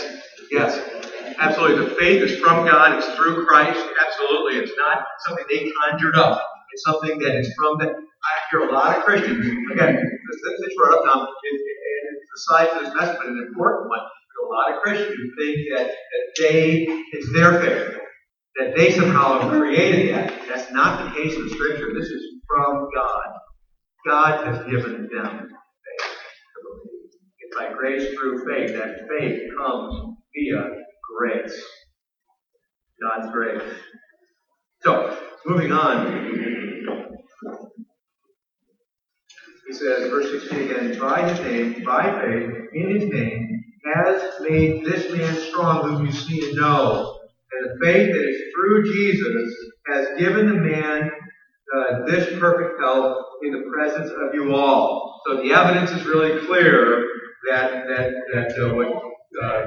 [0.51, 0.79] yes.
[1.39, 1.85] Absolutely.
[1.85, 2.97] The faith is from God.
[2.97, 3.85] It's through Christ.
[4.05, 4.59] Absolutely.
[4.59, 6.43] It's not something they conjured up.
[6.73, 7.85] It's something that is from the.
[7.85, 9.45] I hear a lot of Christians.
[9.71, 11.21] Again, this, this brought up now.
[11.23, 12.17] It, it,
[12.49, 13.99] size of this message, but an important one.
[14.43, 17.97] A lot of Christians think that, that they, it's their faith.
[18.57, 20.33] That they somehow created that.
[20.47, 21.91] That's not the case in Scripture.
[21.93, 23.27] This is from God.
[24.07, 26.15] God has given them faith
[27.39, 28.73] It's by grace through faith.
[28.73, 30.69] That faith comes via
[31.17, 31.63] grace.
[33.01, 33.61] God's grace.
[34.81, 36.27] So, moving on.
[39.67, 43.56] He says, verse 16 again, by his name, by faith, in his name,
[44.07, 47.19] has made this man strong whom you see and know.
[47.51, 49.53] And the faith that is through Jesus
[49.87, 51.11] has given the man
[51.75, 55.21] uh, this perfect health in the presence of you all.
[55.25, 57.05] So the evidence is really clear
[57.49, 59.65] that that that uh, what uh,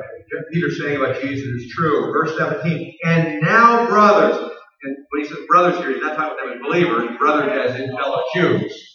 [0.53, 2.13] Peter's saying about Jesus is true.
[2.13, 2.95] Verse 17.
[3.05, 4.37] And now, brothers,
[4.83, 7.81] and when he says brothers here, he's not talking about them as believers, brothers as
[7.81, 8.91] in fellow Jews.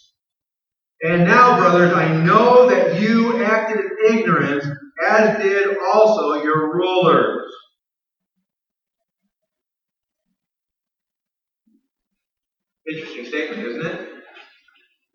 [1.02, 4.66] And now, brothers, I know that you acted in ignorance,
[5.02, 7.52] as did also your rulers.
[12.88, 14.08] Interesting statement, isn't it?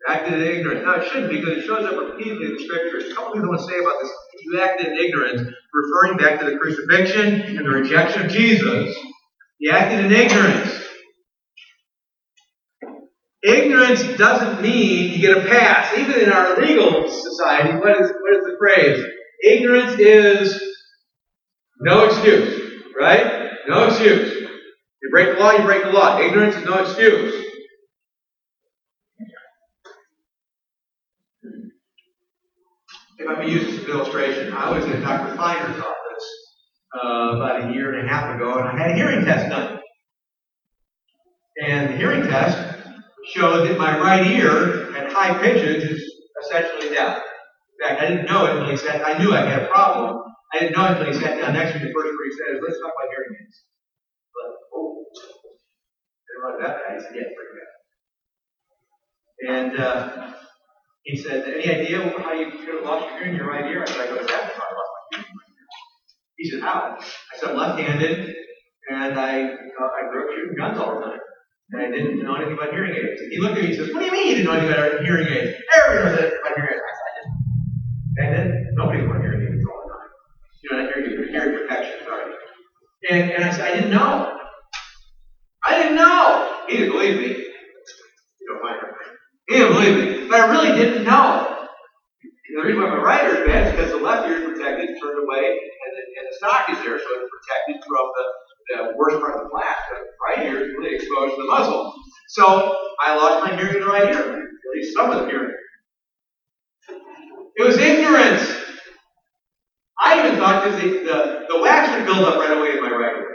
[0.08, 0.84] Acted in ignorance.
[0.84, 3.10] Now, it shouldn't be because it shows up repeatedly in the scriptures.
[3.10, 4.10] A couple things want to say about this.
[4.42, 8.94] You acted in ignorance, referring back to the crucifixion and the rejection of Jesus.
[9.58, 10.82] You acted in ignorance.
[13.44, 15.96] Ignorance doesn't mean you get a pass.
[15.96, 19.04] Even in our legal society, what is, what is the phrase?
[19.42, 20.62] Ignorance is
[21.80, 23.50] no excuse, right?
[23.66, 24.40] No excuse.
[25.02, 26.18] You break the law, you break the law.
[26.20, 27.44] Ignorance is no excuse.
[33.18, 35.36] If I may use this as an illustration, I was in Dr.
[35.36, 36.26] Finer's office
[36.94, 39.80] uh, about a year and a half ago, and I had a hearing test done.
[41.64, 42.58] And the hearing test
[43.26, 46.14] showed that my right ear at high pitches is
[46.44, 47.22] essentially deaf.
[47.82, 50.22] Fact, I didn't know it until he said, I knew I had a problem.
[50.54, 51.86] I didn't know it until he sat down next to me.
[51.86, 53.56] The first word he said is, let's talk about hearing aids.
[54.30, 55.04] But, oh,
[56.28, 56.94] didn't want that bad.
[56.94, 57.70] He said, yeah, pretty bad.
[59.42, 60.34] And uh,
[61.02, 63.82] he said, any idea how you could have lost your hearing in your right ear?
[63.82, 65.42] I said, I go, that's how I lost my hearing.
[66.38, 66.96] He said, how?
[67.00, 68.34] I said, left-handed,
[68.90, 71.18] and I, uh, I grew up shooting guns all the time.
[71.70, 73.20] And I didn't know anything about hearing aids.
[73.22, 74.58] And he looked at me and he says, what do you mean you didn't know
[74.60, 75.56] anything about hearing aids?
[75.74, 76.81] Everyone knows about hearing aids.
[78.18, 80.10] And then nobody wants hearing aids all the time.
[80.62, 82.32] You know, hearing, hearing protection, sorry.
[83.10, 84.38] And, and I said, I didn't know.
[85.64, 86.64] I didn't know.
[86.68, 87.28] He didn't believe me.
[88.40, 88.78] You don't mind.
[89.48, 90.28] He didn't believe me.
[90.28, 91.68] But I really didn't know.
[92.22, 94.44] And the reason why my right ear is bad is because the left ear is
[94.44, 98.24] protected, turned away, and the, and the stock is there, so it's protected from the,
[98.68, 99.80] the worst part of the blast.
[99.88, 101.94] The right ear is really exposed to the muzzle.
[102.28, 105.56] So I lost my hearing in the right ear, at least some of the hearing.
[107.56, 108.42] It was ignorance.
[110.00, 112.90] I even thought because the, the, the wax would build up right away in my
[112.90, 113.26] right ear.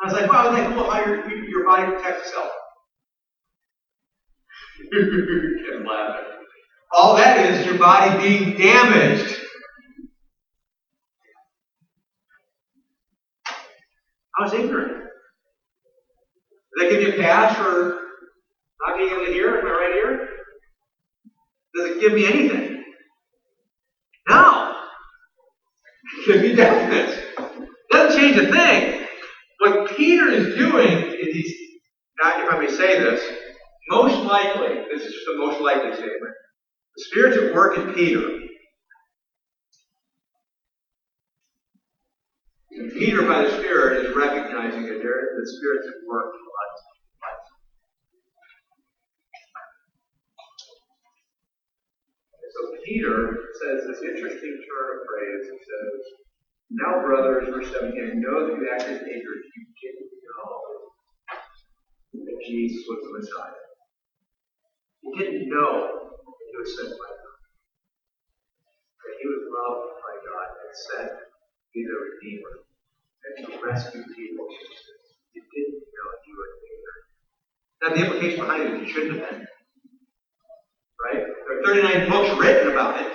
[0.00, 1.16] I was like, wow, isn't that cool how your,
[1.48, 2.48] your body protects itself?
[4.92, 6.24] Ken's laughing.
[6.92, 9.26] All that is your body being damaged.
[14.38, 15.02] I was ignorant.
[16.76, 17.94] That give you a pass for
[18.86, 20.18] not being able to hear in my right ear?
[21.74, 22.73] Does it give me anything?
[24.28, 24.76] No.
[26.26, 27.24] Gives me deafness.
[27.90, 29.06] Doesn't change a thing.
[29.60, 31.54] What Peter is doing is he's,
[32.20, 33.22] not if I may say this,
[33.90, 36.32] most likely, this is a most likely statement,
[36.96, 38.20] the Spirit's at work in Peter.
[42.72, 46.93] And Peter, by the Spirit, is recognizing that the Spirit's at work in life.
[52.54, 55.44] So Peter says this interesting turn of phrase.
[55.50, 55.98] He says,
[56.70, 59.46] Now, brothers, verse 17, I know that you acted in ignorance.
[59.58, 60.54] You didn't know
[62.14, 63.64] that Jesus was the Messiah.
[65.02, 67.38] You didn't know that he was sent by God.
[69.02, 72.54] That he was loved by God and sent to be the Redeemer
[73.26, 74.46] and to rescue people
[75.34, 77.02] You didn't know he from sin.
[77.82, 79.53] Now, the implication behind it is you shouldn't have been.
[81.02, 81.22] Right?
[81.22, 83.12] There are 39 books written about it.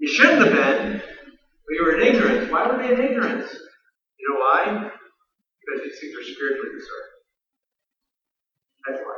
[0.00, 2.50] You shouldn't have been, but you were in ignorance.
[2.50, 3.52] Why were they in ignorance?
[4.18, 4.90] You know why?
[5.60, 7.10] Because these things are spiritually discerned.
[8.86, 9.16] That's why.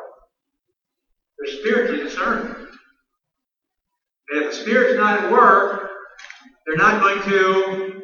[1.38, 2.68] They're spiritually discerned.
[4.30, 5.90] And if the Spirit's not at work,
[6.66, 8.02] they're not going to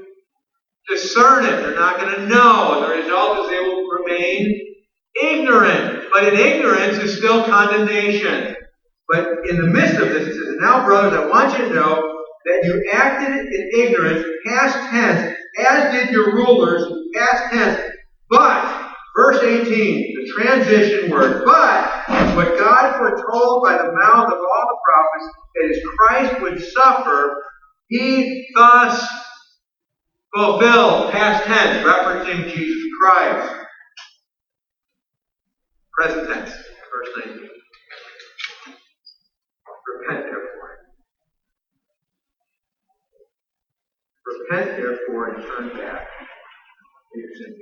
[0.89, 1.63] discern it.
[1.63, 2.83] They're not going to know.
[2.83, 4.61] And the result is they will remain
[5.23, 6.09] ignorant.
[6.13, 8.57] But in ignorance is still condemnation.
[9.11, 12.25] But in the midst of this, it says, Now, brothers, I want you to know
[12.45, 17.95] that you acted in ignorance, past tense, as did your rulers, past tense.
[18.31, 24.67] But, verse 18, the transition word, but what God foretold by the mouth of all
[24.69, 27.43] the prophets, that his Christ would suffer,
[27.89, 29.07] he thus
[30.35, 33.55] fulfilled, past tense, referencing Jesus Christ.
[35.99, 37.49] Present tense, verse 19.
[39.89, 40.79] Repent, therefore.
[44.51, 46.09] Repent, therefore, and turn back
[46.99, 47.59] to your sins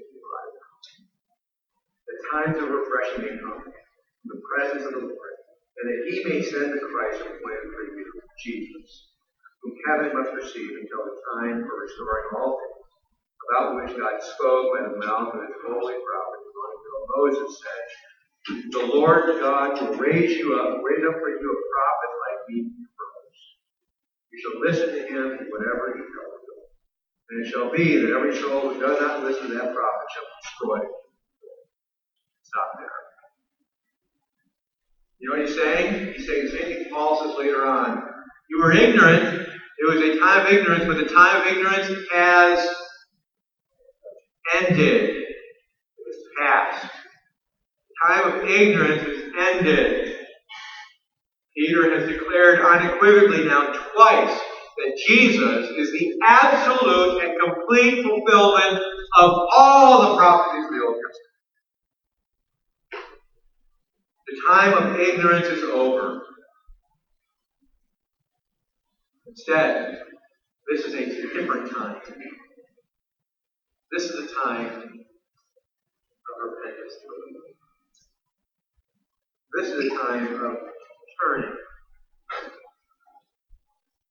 [2.06, 3.74] The times of refreshing may come from
[4.26, 5.34] the presence of the Lord,
[5.78, 8.06] and that he may send the Christ appointed for you,
[8.44, 9.08] Jesus,
[9.62, 12.86] whom heaven must receive until the time for restoring all things,
[13.50, 17.84] about which God spoke by the mouth of his holy prophet, until Moses said,
[18.72, 22.58] The Lord God will raise you up, raise up for you a prophet like me
[22.94, 23.38] from us.
[24.32, 26.35] You shall listen to him in whatever he tells.
[27.28, 30.22] And it shall be that every soul who does not listen to that prophet shall
[30.22, 30.88] be destroyed.
[32.42, 32.88] Stop there.
[35.18, 36.14] You know what he's saying?
[36.14, 38.02] He's saying the same thing Paul says later on.
[38.48, 39.48] You were ignorant.
[39.78, 42.68] It was a time of ignorance, but the time of ignorance has
[44.60, 45.10] ended.
[45.10, 45.26] It
[46.06, 46.86] was past.
[47.88, 50.16] The time of ignorance is ended.
[51.56, 54.40] Peter has declared unequivocally now twice
[54.78, 58.82] that Jesus is the absolute and complete fulfillment
[59.18, 61.26] of all the prophecies of the Old Testament.
[64.26, 66.22] The time of ignorance is over.
[69.26, 69.98] Instead,
[70.70, 71.96] this is a different time.
[73.92, 76.94] This is a time of repentance.
[79.54, 80.56] This is a time of
[81.22, 81.56] turning.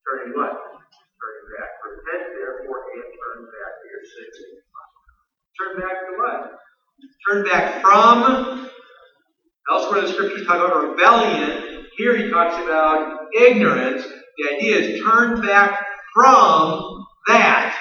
[0.06, 0.54] Turning what?
[0.54, 1.70] Turning back.
[1.82, 4.38] Repent, therefore, and turn back to your sins.
[5.58, 6.60] Turn back to what?
[7.28, 8.70] Turn back from.
[9.72, 11.86] Elsewhere the scriptures talk about rebellion.
[11.98, 14.04] Here he talks about ignorance.
[14.38, 15.84] The idea is turn back
[16.14, 17.76] from that.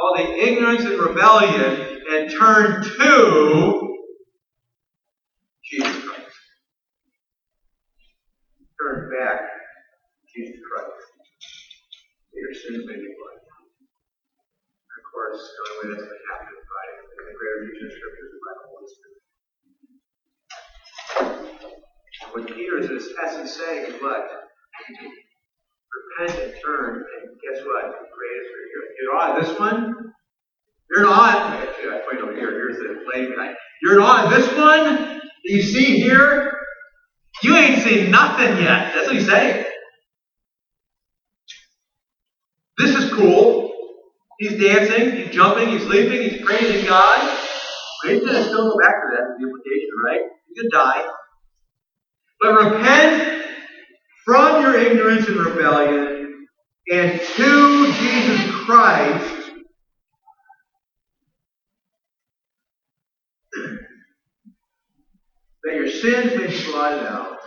[0.00, 3.96] All the ignorance and rebellion and turn to
[5.64, 6.36] Jesus Christ.
[8.80, 10.87] Turn back to Jesus Christ
[12.68, 13.00] sins may.
[13.00, 13.04] Of
[15.08, 16.84] course, the only way that's going to happen is by
[17.16, 19.20] the greater of Scriptures and by the Holy Spirit.
[22.32, 24.20] What Peter is in essence saying is what?
[25.88, 27.84] Repent and turn, and guess what?
[27.88, 30.12] Great is your You're not this one?
[30.90, 31.56] You're not.
[31.56, 32.50] Actually, I point over here.
[32.52, 33.00] Here's the
[33.36, 33.54] guy.
[33.82, 36.52] You're on this one that you see here.
[37.42, 38.92] You ain't seen nothing yet.
[38.94, 39.64] That's what he's saying.
[42.78, 43.72] This is cool.
[44.38, 47.36] He's dancing, he's jumping, he's leaping, he's praising God.
[48.02, 50.20] But he's going to still go back to that, the implication, right?
[50.46, 51.04] He's going to die.
[52.40, 53.42] But repent
[54.24, 56.46] from your ignorance and rebellion
[56.92, 59.34] and to Jesus Christ.
[65.64, 67.38] that your sins may be blotted out.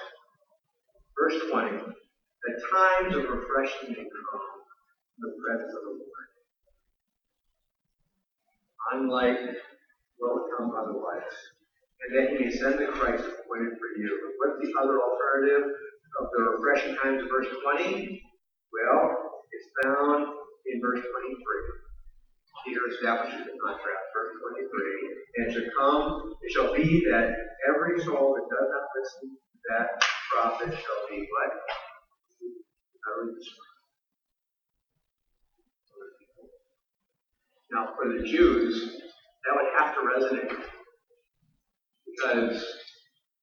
[1.17, 1.77] Verse 20.
[1.77, 4.60] That times of refreshing may come
[5.21, 6.27] the presence of the Lord.
[8.93, 9.39] Unlike
[10.17, 11.33] what would come otherwise.
[12.01, 14.09] And that he the Christ appointed for you.
[14.25, 18.21] But what's the other alternative of the refreshing times of verse 20?
[18.73, 19.01] Well,
[19.53, 20.33] it's found
[20.65, 21.37] in verse 23.
[22.65, 24.65] Peter establishes the contrast, verse 23.
[25.37, 27.33] And it shall come, it shall be that
[27.69, 31.53] every soul that does not listen to that prophet shall be what?
[33.05, 33.71] Utterly destroyed.
[37.71, 38.99] Now, for the Jews,
[39.43, 40.59] that would have to resonate.
[42.05, 42.59] Because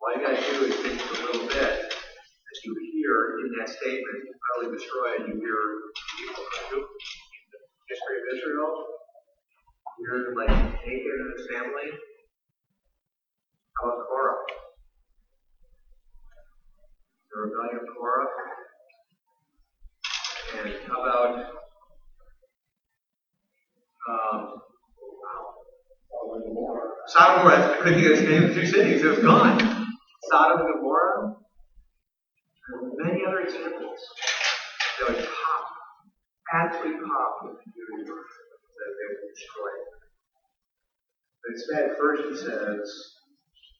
[0.00, 3.58] all you got to do is think for a little bit as you hear in
[3.58, 4.20] that statement,
[4.54, 5.60] utterly destroyed, you hear
[6.20, 7.58] people from the
[7.88, 8.84] history of Israel.
[9.98, 11.88] You hear like Achan and his family.
[13.80, 14.36] How about Korah?
[17.30, 18.26] the rebellion of Korah?
[20.58, 21.67] And how about
[24.09, 24.61] um,
[27.09, 27.74] Sodom and Gomorrah?
[27.74, 29.02] I couldn't think of the name of two cities.
[29.02, 29.59] It was gone.
[30.30, 31.36] Sodom and Gomorrah.
[32.68, 34.00] And many other examples
[35.00, 35.64] that would pop,
[36.54, 38.32] absolutely pop with the universe
[38.76, 39.72] that they would destroy.
[41.42, 43.14] But instead, first it says,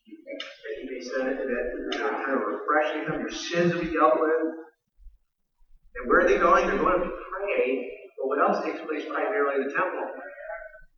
[0.09, 4.21] that you may send it that kind of refreshing time, your sins will be dealt
[4.21, 4.57] with.
[5.97, 6.67] And where are they going?
[6.67, 7.98] They're going to pray.
[8.19, 10.05] But what else takes place primarily in the temple?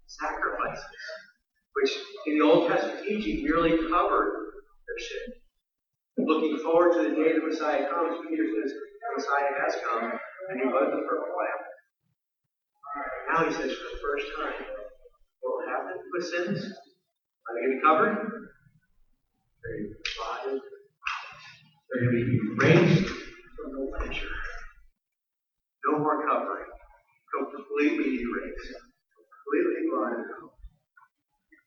[0.07, 0.85] Sacrifices,
[1.77, 1.93] which
[2.27, 4.33] in the Old Testament teaching merely covered
[4.89, 5.35] their sin.
[6.27, 10.11] Looking forward to the day the Messiah comes, Peter says, the Messiah has come,
[10.49, 11.61] and he was the perfect lamb.
[13.31, 14.67] Now he says, for the first time,
[15.41, 16.59] what will happen with sins?
[16.67, 18.15] Are they going to be covered?
[19.63, 20.71] They're going to be
[21.91, 23.09] They're going to be erased
[23.57, 24.29] from the ledger.
[25.87, 26.20] No more.
[27.49, 28.69] Completely erased.
[29.17, 30.53] Completely blotted out.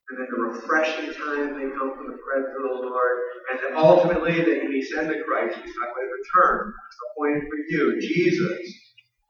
[0.10, 3.18] And then the refreshing time may come from the presence of the Lord.
[3.50, 6.74] And then ultimately that may send the Christ, he's talking about return,
[7.16, 8.60] appointed for you, Jesus,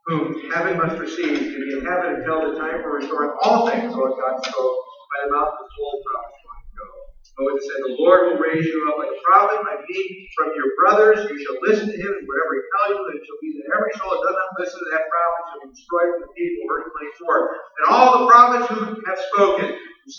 [0.06, 3.94] whom heaven must receive to be in heaven until the time for restoring all things,
[3.94, 4.76] Lord God spoke
[5.14, 6.33] by the mouth of the holy prophet.
[7.40, 10.00] Moses said, The Lord will raise you up like a prophet, like me,
[10.38, 11.26] from your brothers.
[11.26, 13.94] You shall listen to him, and whatever he tells you, it shall be that every
[13.98, 16.62] soul that does not listen to that prophet shall be destroyed from the people.
[16.70, 17.42] Verse 24.
[17.74, 19.66] And all the prophets who have spoken,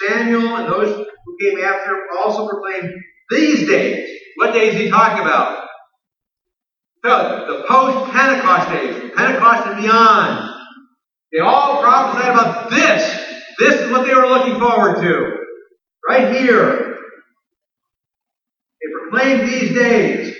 [0.03, 2.91] Samuel and those who came after him, also proclaimed
[3.31, 4.11] these days.
[4.37, 5.71] What days he talking about?
[7.05, 10.51] So, the post Pentecost days, Pentecost and beyond.
[11.33, 13.03] They all prophesied about this.
[13.59, 15.37] This is what they were looking forward to.
[16.09, 16.84] Right here.
[19.25, 20.37] These days.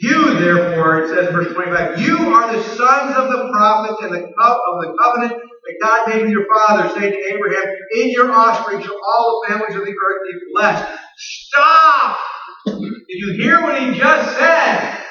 [0.00, 4.32] You, therefore, it says verse 25, you are the sons of the prophets and the
[4.38, 7.64] co- of the covenant that God made with your father, saying to Abraham,
[7.96, 10.98] In your offspring shall all the families of the earth be blessed.
[11.16, 12.18] Stop!
[12.66, 15.02] Did you hear what he just said?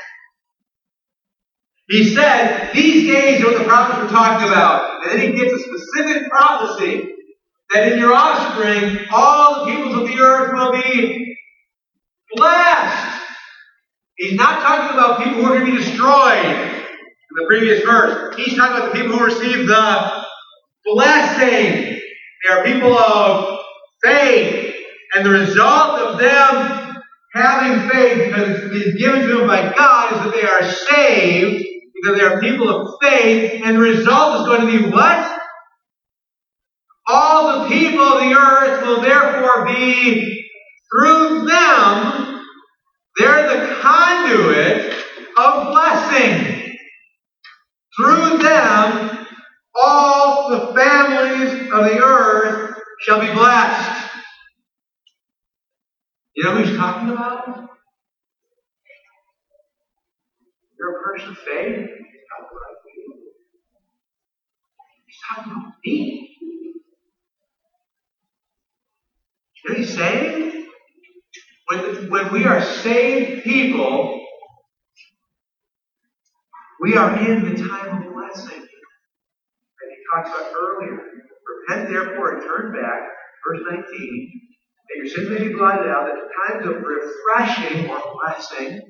[1.89, 5.05] He said, These days are what the prophets were talking about.
[5.05, 7.13] And then he gives a specific prophecy
[7.73, 11.26] that in your offspring all the peoples of the earth will be
[12.37, 13.21] blessed.
[14.15, 18.35] He's not talking about people who are going to be destroyed in the previous verse.
[18.35, 20.23] He's talking about the people who receive the
[20.85, 21.99] blessing.
[22.43, 23.59] They are people of
[24.03, 24.75] faith.
[25.13, 27.01] And the result of them
[27.33, 31.65] having faith, because it's been given to them by God, is that they are saved,
[31.93, 33.61] because they are people of faith.
[33.63, 35.39] And the result is going to be what?
[37.07, 40.36] All the people of the earth will therefore be,
[40.91, 42.43] through them,
[43.17, 44.93] they're the conduit
[45.37, 46.77] of blessing.
[47.97, 49.27] Through them,
[49.83, 54.09] all the families of the earth shall be blessed.
[56.35, 57.69] You know who he's talking about?
[60.79, 61.89] You're a person of faith.
[65.05, 66.37] He's talking about me.
[69.63, 70.66] You know what he's saying?
[71.67, 74.25] When, when we are saved people,
[76.81, 80.99] we are in the time of blessing that he talked about earlier.
[81.69, 83.09] Repent therefore and turn back,
[83.47, 84.41] verse 19,
[84.89, 88.81] that your sins may be blotted out, that the times of refreshing or blessing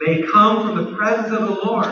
[0.00, 1.88] may come from the presence of the Lord,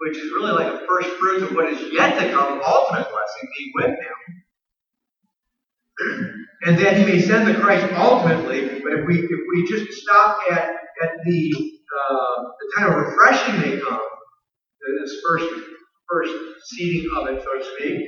[0.00, 3.48] which is really like a first fruit of what is yet to come, ultimate blessing,
[3.58, 3.96] being with
[6.00, 6.24] Him
[6.66, 8.80] and that he may send the Christ ultimately.
[8.82, 10.68] But if we if we just stop at
[11.02, 14.00] at the uh, the time of refreshing may come,
[15.00, 15.46] this first
[16.10, 16.34] first
[16.66, 18.02] seeding of it, so to speak.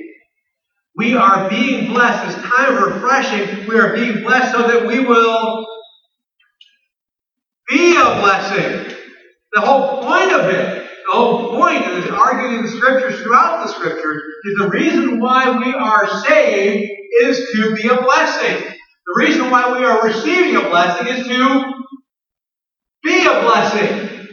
[0.95, 2.35] We are being blessed.
[2.35, 5.65] This time of refreshing, we are being blessed so that we will
[7.69, 8.95] be a blessing.
[9.53, 13.73] The whole point of it, the whole point, is argued in the scriptures throughout the
[13.73, 16.91] scriptures, is the reason why we are saved
[17.21, 18.63] is to be a blessing.
[18.67, 21.73] The reason why we are receiving a blessing is to
[23.03, 24.27] be a blessing.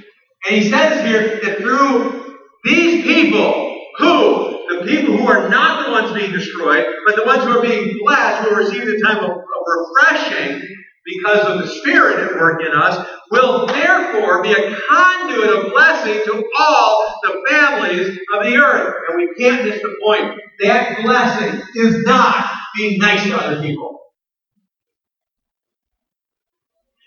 [0.47, 5.93] And he says here that through these people, who, the people who are not the
[5.93, 9.31] ones being destroyed, but the ones who are being blessed, who receive the time of,
[9.31, 10.77] of refreshing
[11.07, 16.21] because of the Spirit at work in us, will therefore be a conduit of blessing
[16.25, 18.95] to all the families of the earth.
[19.09, 20.41] And we can't miss the point.
[20.63, 24.01] That blessing is not being nice to other people.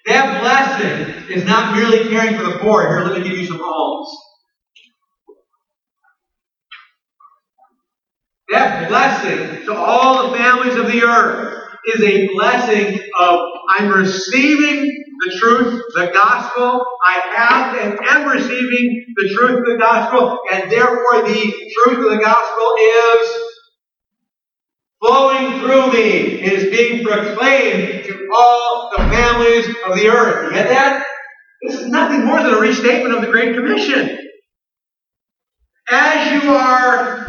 [0.06, 2.88] That blessing is not merely caring for the poor.
[2.88, 4.10] Here, let me give you some alms.
[8.50, 13.40] That blessing to all the families of the earth is a blessing of
[13.78, 16.86] I'm receiving the truth, the gospel.
[17.06, 22.22] I have and am receiving the truth the gospel, and therefore the truth of the
[22.24, 23.50] gospel is
[25.02, 26.42] flowing through me.
[26.42, 30.46] It is being proclaimed to all the families of the earth.
[30.46, 31.06] You get that?
[31.62, 34.18] This is nothing more than a restatement of the Great Commission.
[35.92, 37.28] As you are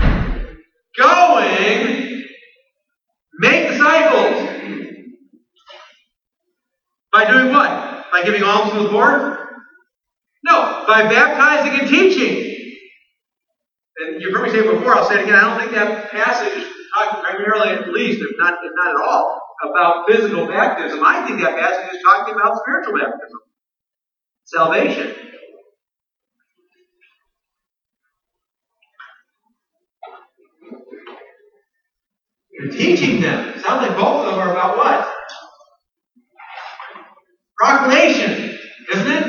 [0.96, 2.24] going,
[3.38, 4.50] make disciples.
[7.30, 8.10] By doing what?
[8.10, 9.38] By giving alms to the poor?
[10.42, 12.56] No, by baptizing and teaching.
[13.98, 15.36] And you've heard me say it before, I'll say it again.
[15.36, 18.96] I don't think that passage is talking primarily, at least, if not, if not at
[19.06, 21.00] all, about physical baptism.
[21.04, 23.40] I think that passage is talking about spiritual baptism.
[24.44, 25.14] Salvation.
[32.50, 33.60] You're teaching them.
[33.60, 35.09] Sounds like both of them are about what?
[37.60, 38.58] Proclamation,
[38.90, 39.26] isn't it?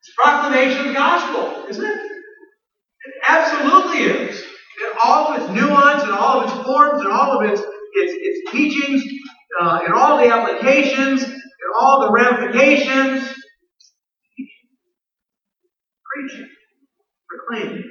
[0.00, 1.94] It's proclamation of the gospel, isn't it?
[1.94, 4.40] It absolutely is.
[4.40, 8.12] In all of its nuance, and all of its forms, and all of its its,
[8.16, 9.04] its teachings,
[9.60, 13.34] uh, in all the applications, and all the ramifications.
[16.14, 16.48] Preaching,
[17.28, 17.84] proclaiming.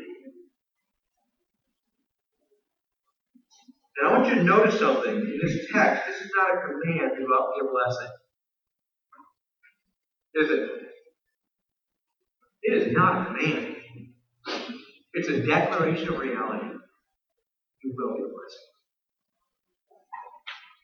[3.97, 6.07] And I want you to notice something in this text.
[6.07, 8.11] This is not a command to go out and be a blessing.
[10.35, 10.69] Is it?
[12.63, 13.75] It is not a command.
[15.13, 16.67] It's a declaration of reality.
[17.83, 18.69] You will be a blessing.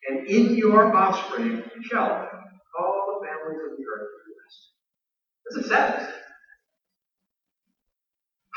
[0.09, 2.29] And in your offspring shall
[2.79, 4.33] all the families of the earth be
[5.59, 5.69] blessed.
[5.69, 6.15] That's what it.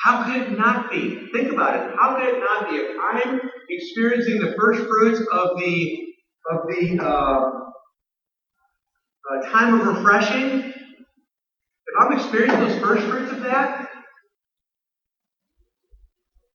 [0.04, 1.30] How could it not be?
[1.32, 1.96] Think about it.
[1.98, 2.76] How could it not be?
[2.76, 3.40] If I'm
[3.70, 6.14] experiencing the first fruits of the
[6.50, 7.40] of the uh,
[9.30, 10.73] uh, time of refreshing,
[11.98, 13.88] I'm experiencing those first fruits of that,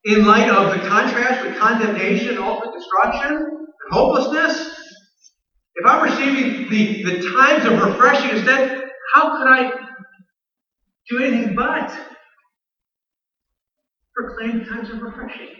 [0.03, 4.75] in light of the contrast with condemnation, ultimate destruction, and hopelessness,
[5.75, 8.83] if I'm receiving the, the times of refreshing instead,
[9.13, 9.71] how could I
[11.09, 11.89] do anything but
[14.15, 15.55] proclaim the times of refreshing?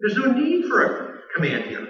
[0.00, 1.88] There's no need for a command here.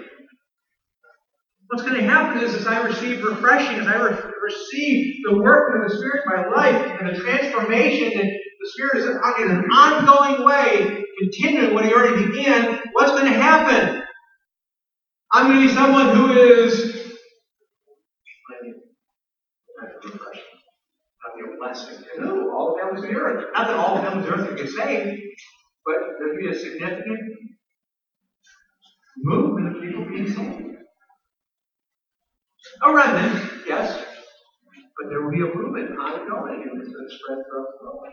[1.75, 5.75] What's going to happen is, as I receive refreshing, as I re- receive the work
[5.75, 9.05] of the Spirit in my life, and the transformation, and the Spirit is
[9.43, 14.01] in an ongoing way, continuing what He already began, what's going to happen?
[15.33, 17.11] I'm going to be someone who is
[21.59, 22.05] blessing.
[22.17, 23.43] No, oh, all the families of the earth.
[23.53, 25.19] Not that all the families of the earth get saved,
[25.83, 27.19] but there'll be a significant
[29.17, 30.64] movement of people being saved.
[32.83, 34.03] A remnant, yes,
[34.99, 38.07] but there will be a movement ongoing, and it's going to spread throughout the world.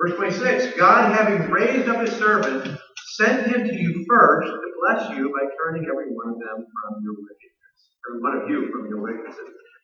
[0.00, 2.78] Verse 26 God, having raised up his servant,
[3.18, 7.02] sent him to you first to bless you by turning every one of them from
[7.02, 7.76] your wickedness.
[8.08, 9.36] Every one of you from your wickedness.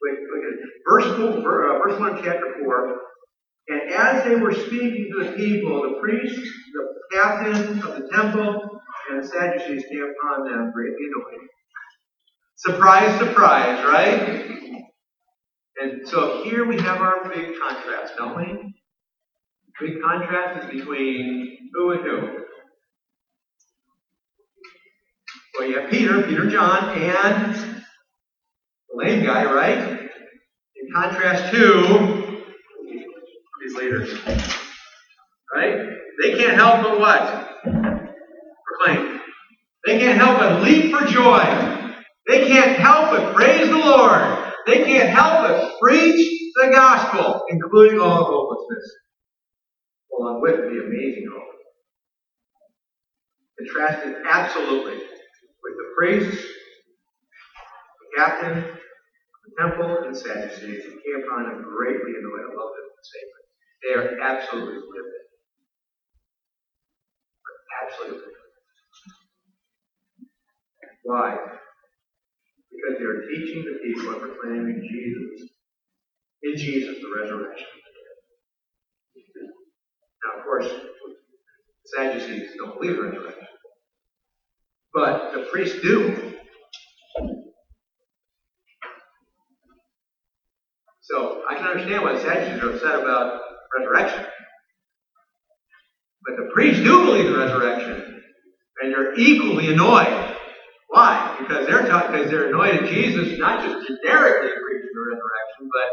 [0.02, 0.60] Wait, look at it.
[0.88, 2.96] Verse, four, uh, verse 1 chapter 4.
[3.68, 8.80] And as they were speaking to the people, the priests, the captain of the temple,
[9.10, 11.48] and the Sadducees came upon them greatly annoyed.
[12.58, 14.50] Surprise, surprise, right?
[15.78, 18.74] And so here we have our big contrast, don't we?
[19.78, 22.28] Big contrast is between who and who?
[25.58, 30.00] Well, you have Peter, Peter John, and the lame guy, right?
[30.76, 32.42] In contrast to
[33.60, 34.18] these leaders.
[35.54, 35.90] Right?
[36.22, 37.62] They can't help but what?
[37.62, 39.20] Proclaim.
[39.84, 41.65] They can't help but leap for joy.
[42.28, 44.52] They can't help but praise the Lord.
[44.66, 48.92] They can't help but preach the gospel, including all the hopelessness,
[50.18, 51.44] along with the amazing hope.
[53.58, 56.42] Contrasted absolutely with the priests,
[58.00, 58.90] the captain, the
[59.62, 62.42] temple, and Sadducees who came upon them greatly annoyed.
[62.50, 63.46] I love this statement.
[63.82, 65.22] They are absolutely livid.
[67.86, 68.32] Absolutely.
[71.04, 71.38] Why?
[72.76, 75.48] because they are teaching the people and proclaiming Jesus,
[76.42, 77.66] in Jesus, the resurrection.
[80.24, 81.16] Now, of course, the
[81.96, 83.46] Sadducees don't believe resurrection,
[84.92, 86.32] but the priests do.
[91.02, 93.40] So I can understand why the Sadducees are upset about
[93.78, 94.26] resurrection.
[96.26, 98.22] But the priests do believe in resurrection,
[98.82, 100.35] and they're equally annoyed
[100.96, 101.36] why?
[101.38, 105.88] Because they're taught, because they're annoyed at Jesus, not just generically preaching the resurrection, but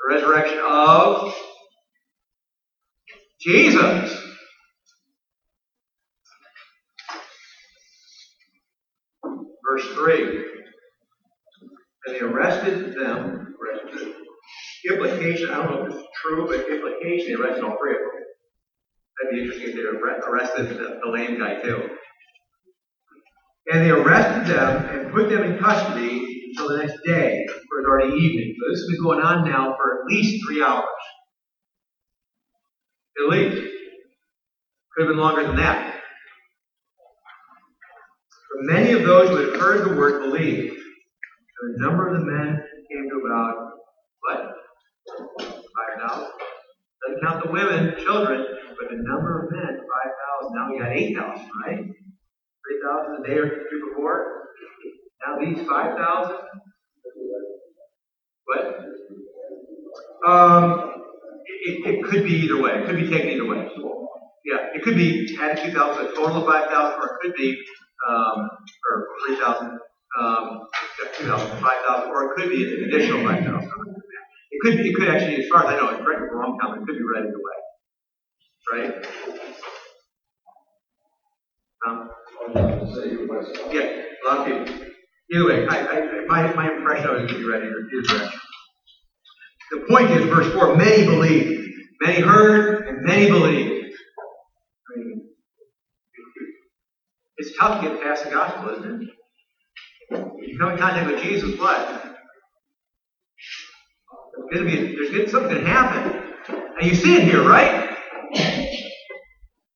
[0.00, 1.32] the resurrection of
[3.40, 4.20] Jesus.
[9.70, 10.44] Verse 3.
[12.06, 13.54] And they arrested them.
[14.90, 18.22] Implication, I don't know if it's true, but implication, they arrested all three of them.
[19.22, 21.90] That'd be interesting if they arrested the, the lame guy too.
[23.70, 27.88] And they arrested them and put them in custody until the next day, for it's
[27.88, 28.54] already evening.
[28.58, 30.84] So this has been going on now for at least three hours.
[33.18, 33.56] At least.
[34.94, 35.94] Could have been longer than that.
[38.50, 40.74] But many of those who had heard the word believed.
[40.74, 42.60] And the number of the men
[42.90, 43.54] came to about,
[44.20, 44.40] what?
[45.38, 46.26] 5,000.
[47.06, 48.44] Doesn't count the women, children,
[48.78, 50.54] but the number of men, 5,000.
[50.54, 51.78] Now we got 8,000, right?
[52.80, 54.48] 3,000 a day or two before.
[55.26, 56.36] Now these 5,000.
[58.44, 58.78] What?
[60.26, 60.92] Um,
[61.44, 62.72] it, it, could be either way.
[62.72, 63.68] It could be taken either way.
[64.44, 67.56] Yeah, it could be added 2,000, a total of 5,000, or it could be,
[68.08, 68.48] um,
[68.90, 69.78] or 3,000,
[70.20, 70.60] um,
[71.18, 73.70] 2,000, 5,000, or it could be an additional 5,000.
[74.50, 76.74] It could it could actually, as far as I know, it's correct I'm wrong, Tom,
[76.74, 77.58] it could be read either way.
[78.72, 79.06] Right?
[81.86, 82.10] Um,
[83.70, 84.74] yeah, a lot of people.
[85.32, 88.40] Either way, I, I, my, my impression of it could be read either, either direction.
[89.72, 91.68] The point is, verse 4, many believed.
[92.02, 93.70] Many heard, and many believed.
[93.70, 95.20] I mean,
[97.38, 99.08] it's tough to get past the gospel, isn't it?
[100.48, 101.86] You come in contact with Jesus, what?
[104.50, 106.22] There's gonna be, there's gonna, something gonna happen.
[106.78, 107.96] And you see it here, right?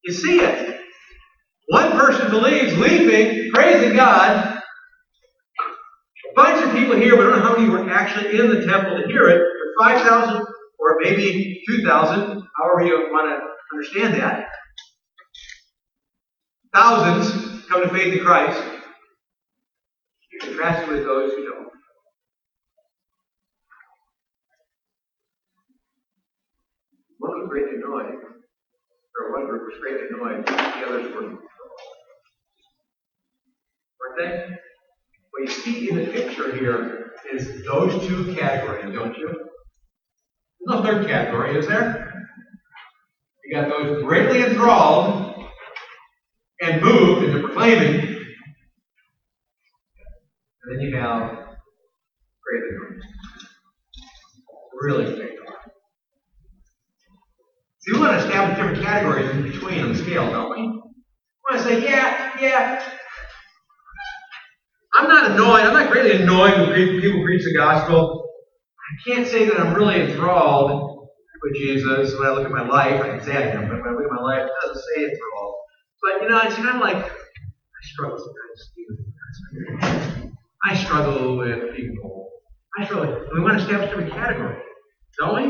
[0.04, 0.76] You see it.
[1.68, 4.60] One person believes, leaping, praising God.
[6.30, 8.64] A bunch of people here, but I don't know how many were actually in the
[8.66, 9.42] temple to hear it.
[9.78, 10.42] But 5,000
[10.78, 14.46] or maybe 2,000, however you want to understand that.
[16.72, 18.62] Thousands come to faith in Christ.
[20.42, 21.68] Contrast it with those who don't.
[27.18, 28.14] One was greatly annoyed,
[29.18, 31.38] or one group was greatly annoyed, the others were.
[34.18, 34.48] They?
[35.30, 39.28] What you see in the picture here is those two categories, don't you?
[39.28, 42.26] There's no third category, is there?
[43.44, 45.46] You got those greatly enthralled
[46.60, 48.00] and moved into proclaiming,
[50.62, 51.30] and then you have
[52.42, 53.04] greatly moved.
[54.80, 55.36] Really great.
[57.86, 60.66] See, we want to establish different categories in between on the scale, don't we?
[60.66, 60.72] We
[61.48, 62.82] want to say, yeah, yeah.
[64.96, 65.60] I'm not annoyed.
[65.60, 68.26] I'm not greatly annoyed when people preach the gospel.
[68.80, 71.06] I can't say that I'm really enthralled
[71.42, 73.02] with Jesus when I look at my life.
[73.02, 75.04] I can say I am, but when I look at my life, it doesn't say
[75.04, 75.54] enthralled.
[76.02, 78.70] But you know, it's kind of like I struggle sometimes.
[80.64, 82.30] I struggle with people.
[82.78, 83.26] I struggle.
[83.34, 84.56] We want to establish different category,
[85.18, 85.42] don't we?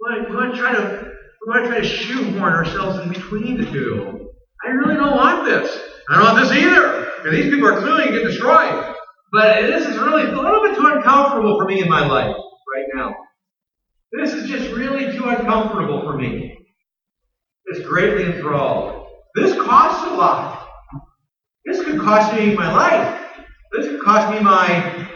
[0.00, 1.12] We want to try to
[1.46, 4.30] we want to try to shoehorn ourselves in between the two.
[4.64, 5.78] I really don't want this.
[6.08, 6.97] I don't want this either.
[7.28, 8.94] Because these people are clearly getting destroyed.
[9.32, 12.86] But this is really a little bit too uncomfortable for me in my life right
[12.94, 13.14] now.
[14.12, 16.56] This is just really too uncomfortable for me.
[17.66, 19.08] It's greatly enthralled.
[19.34, 20.68] This costs a lot.
[21.66, 23.22] This could cost me my life.
[23.72, 25.10] This could cost me my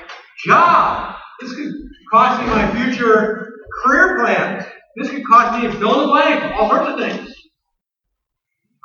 [0.45, 1.17] job.
[1.41, 1.73] This could
[2.11, 3.49] cost me my future
[3.83, 4.67] career plans.
[4.97, 7.35] This could cost me a fill in the blank, all sorts of things.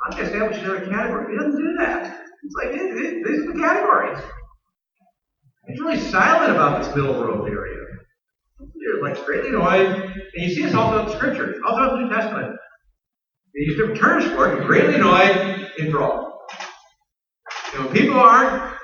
[0.06, 1.32] I'm going to another category.
[1.32, 2.27] He doesn't do that.
[2.42, 4.18] It's like, these are the categories.
[5.66, 7.84] It's really silent about this middle road area.
[8.74, 9.86] You're like greatly annoyed.
[9.86, 12.56] And you see this all throughout the scriptures, all throughout the New Testament.
[13.54, 14.66] They use different terms for it.
[14.66, 16.32] Greatly annoyed, enthralled.
[17.74, 18.74] And when people aren't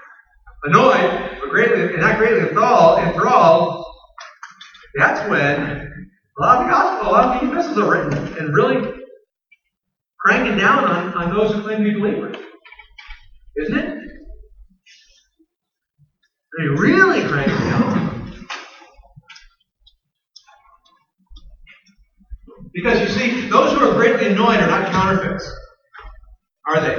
[0.64, 3.84] annoyed, but greatly and not greatly enthralled, enthralled,
[4.96, 5.60] that's when
[6.38, 9.02] a lot of the gospel, a lot of the epistles are written and really
[10.20, 12.36] cranking down on, on those who claim to be believers.
[13.56, 13.98] Isn't it?
[16.58, 18.44] They really down.
[22.72, 25.48] Because you see, those who are greatly annoyed are not counterfeits.
[26.66, 26.94] Are they?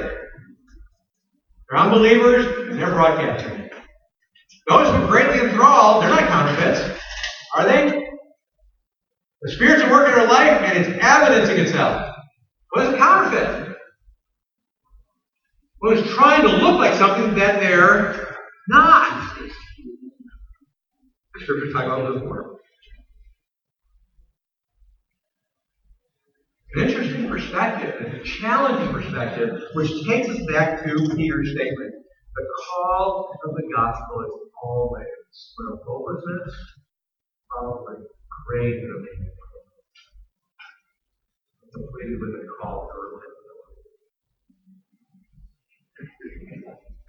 [1.69, 3.69] They're unbelievers and they're broadcasting.
[4.67, 6.81] Those who are greatly enthralled, they're not counterfeits.
[7.55, 8.05] Are they?
[9.41, 12.15] The Spirit's at work in our life and it's evidencing itself.
[12.71, 13.64] What is a counterfeit?
[15.87, 18.35] It's trying to look like something that they're
[18.67, 19.37] not.
[21.35, 22.55] The scriptures talk about this more.
[26.73, 31.93] An interesting perspective, a challenging perspective, which takes us back to Peter's statement.
[32.35, 35.05] The call of the gospel is always
[35.57, 36.55] when hopelessness
[37.51, 37.93] by
[38.47, 39.29] great relief.
[41.73, 43.24] Completed with a call for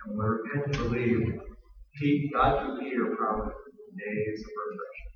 [0.06, 1.40] And repent and believe,
[1.98, 3.56] Pete, God through Peter promised
[3.96, 5.10] days of resurrection.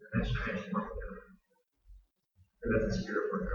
[0.00, 1.16] And that's transformative.
[2.62, 3.52] And that's the spirit of our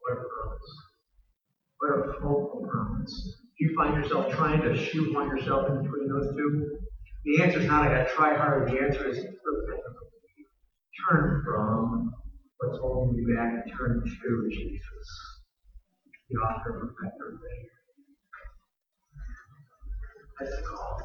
[0.00, 0.70] What a promise.
[1.78, 3.14] What a hopeful promise.
[3.58, 6.78] Do you find yourself trying to shoehorn yourself in between those two?
[7.24, 8.66] The answer is not I gotta try harder.
[8.70, 9.18] The answer is
[11.08, 12.12] turn from
[12.58, 15.37] what's holding you back and turn to Jesus,
[16.30, 17.72] the author of perfecter of faith.
[20.38, 21.00] That's the call.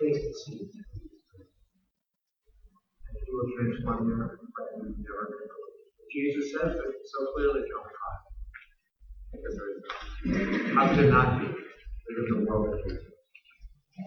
[0.00, 0.60] And see.
[3.06, 3.48] And he will
[3.84, 5.52] like you've never been.
[6.12, 7.92] Jesus says it so clearly, John 5.
[9.32, 11.46] Because there is how could not be?
[11.46, 13.04] There's the world of Jesus.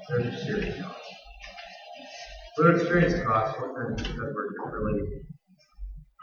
[0.10, 1.06] There's a serious cost.
[2.58, 5.06] We don't experience the cost because we're really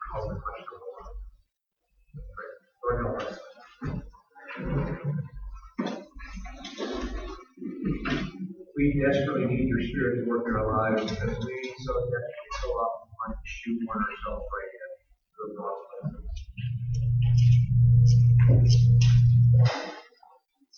[9.03, 13.09] desperately need your spirit to work in our lives because we so desperately so often
[13.11, 14.89] want to shoehorn ourselves right in
[15.35, 16.23] to the wrong places.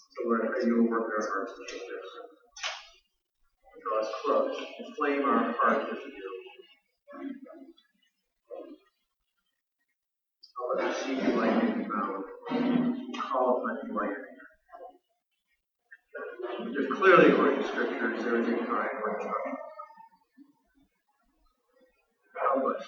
[0.09, 2.09] So Lord, I you work in our hearts and change us.
[3.83, 4.57] Draw us close.
[4.87, 7.64] Inflame our hearts with you.
[10.55, 11.85] So when I see you in the
[13.19, 14.15] call upon my like
[16.73, 19.55] There's clearly, according to scriptures, there is a time when church.
[22.41, 22.85] Help us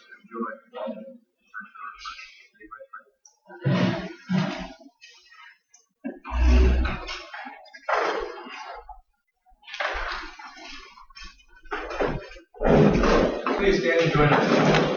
[13.57, 14.96] Please stand and join us.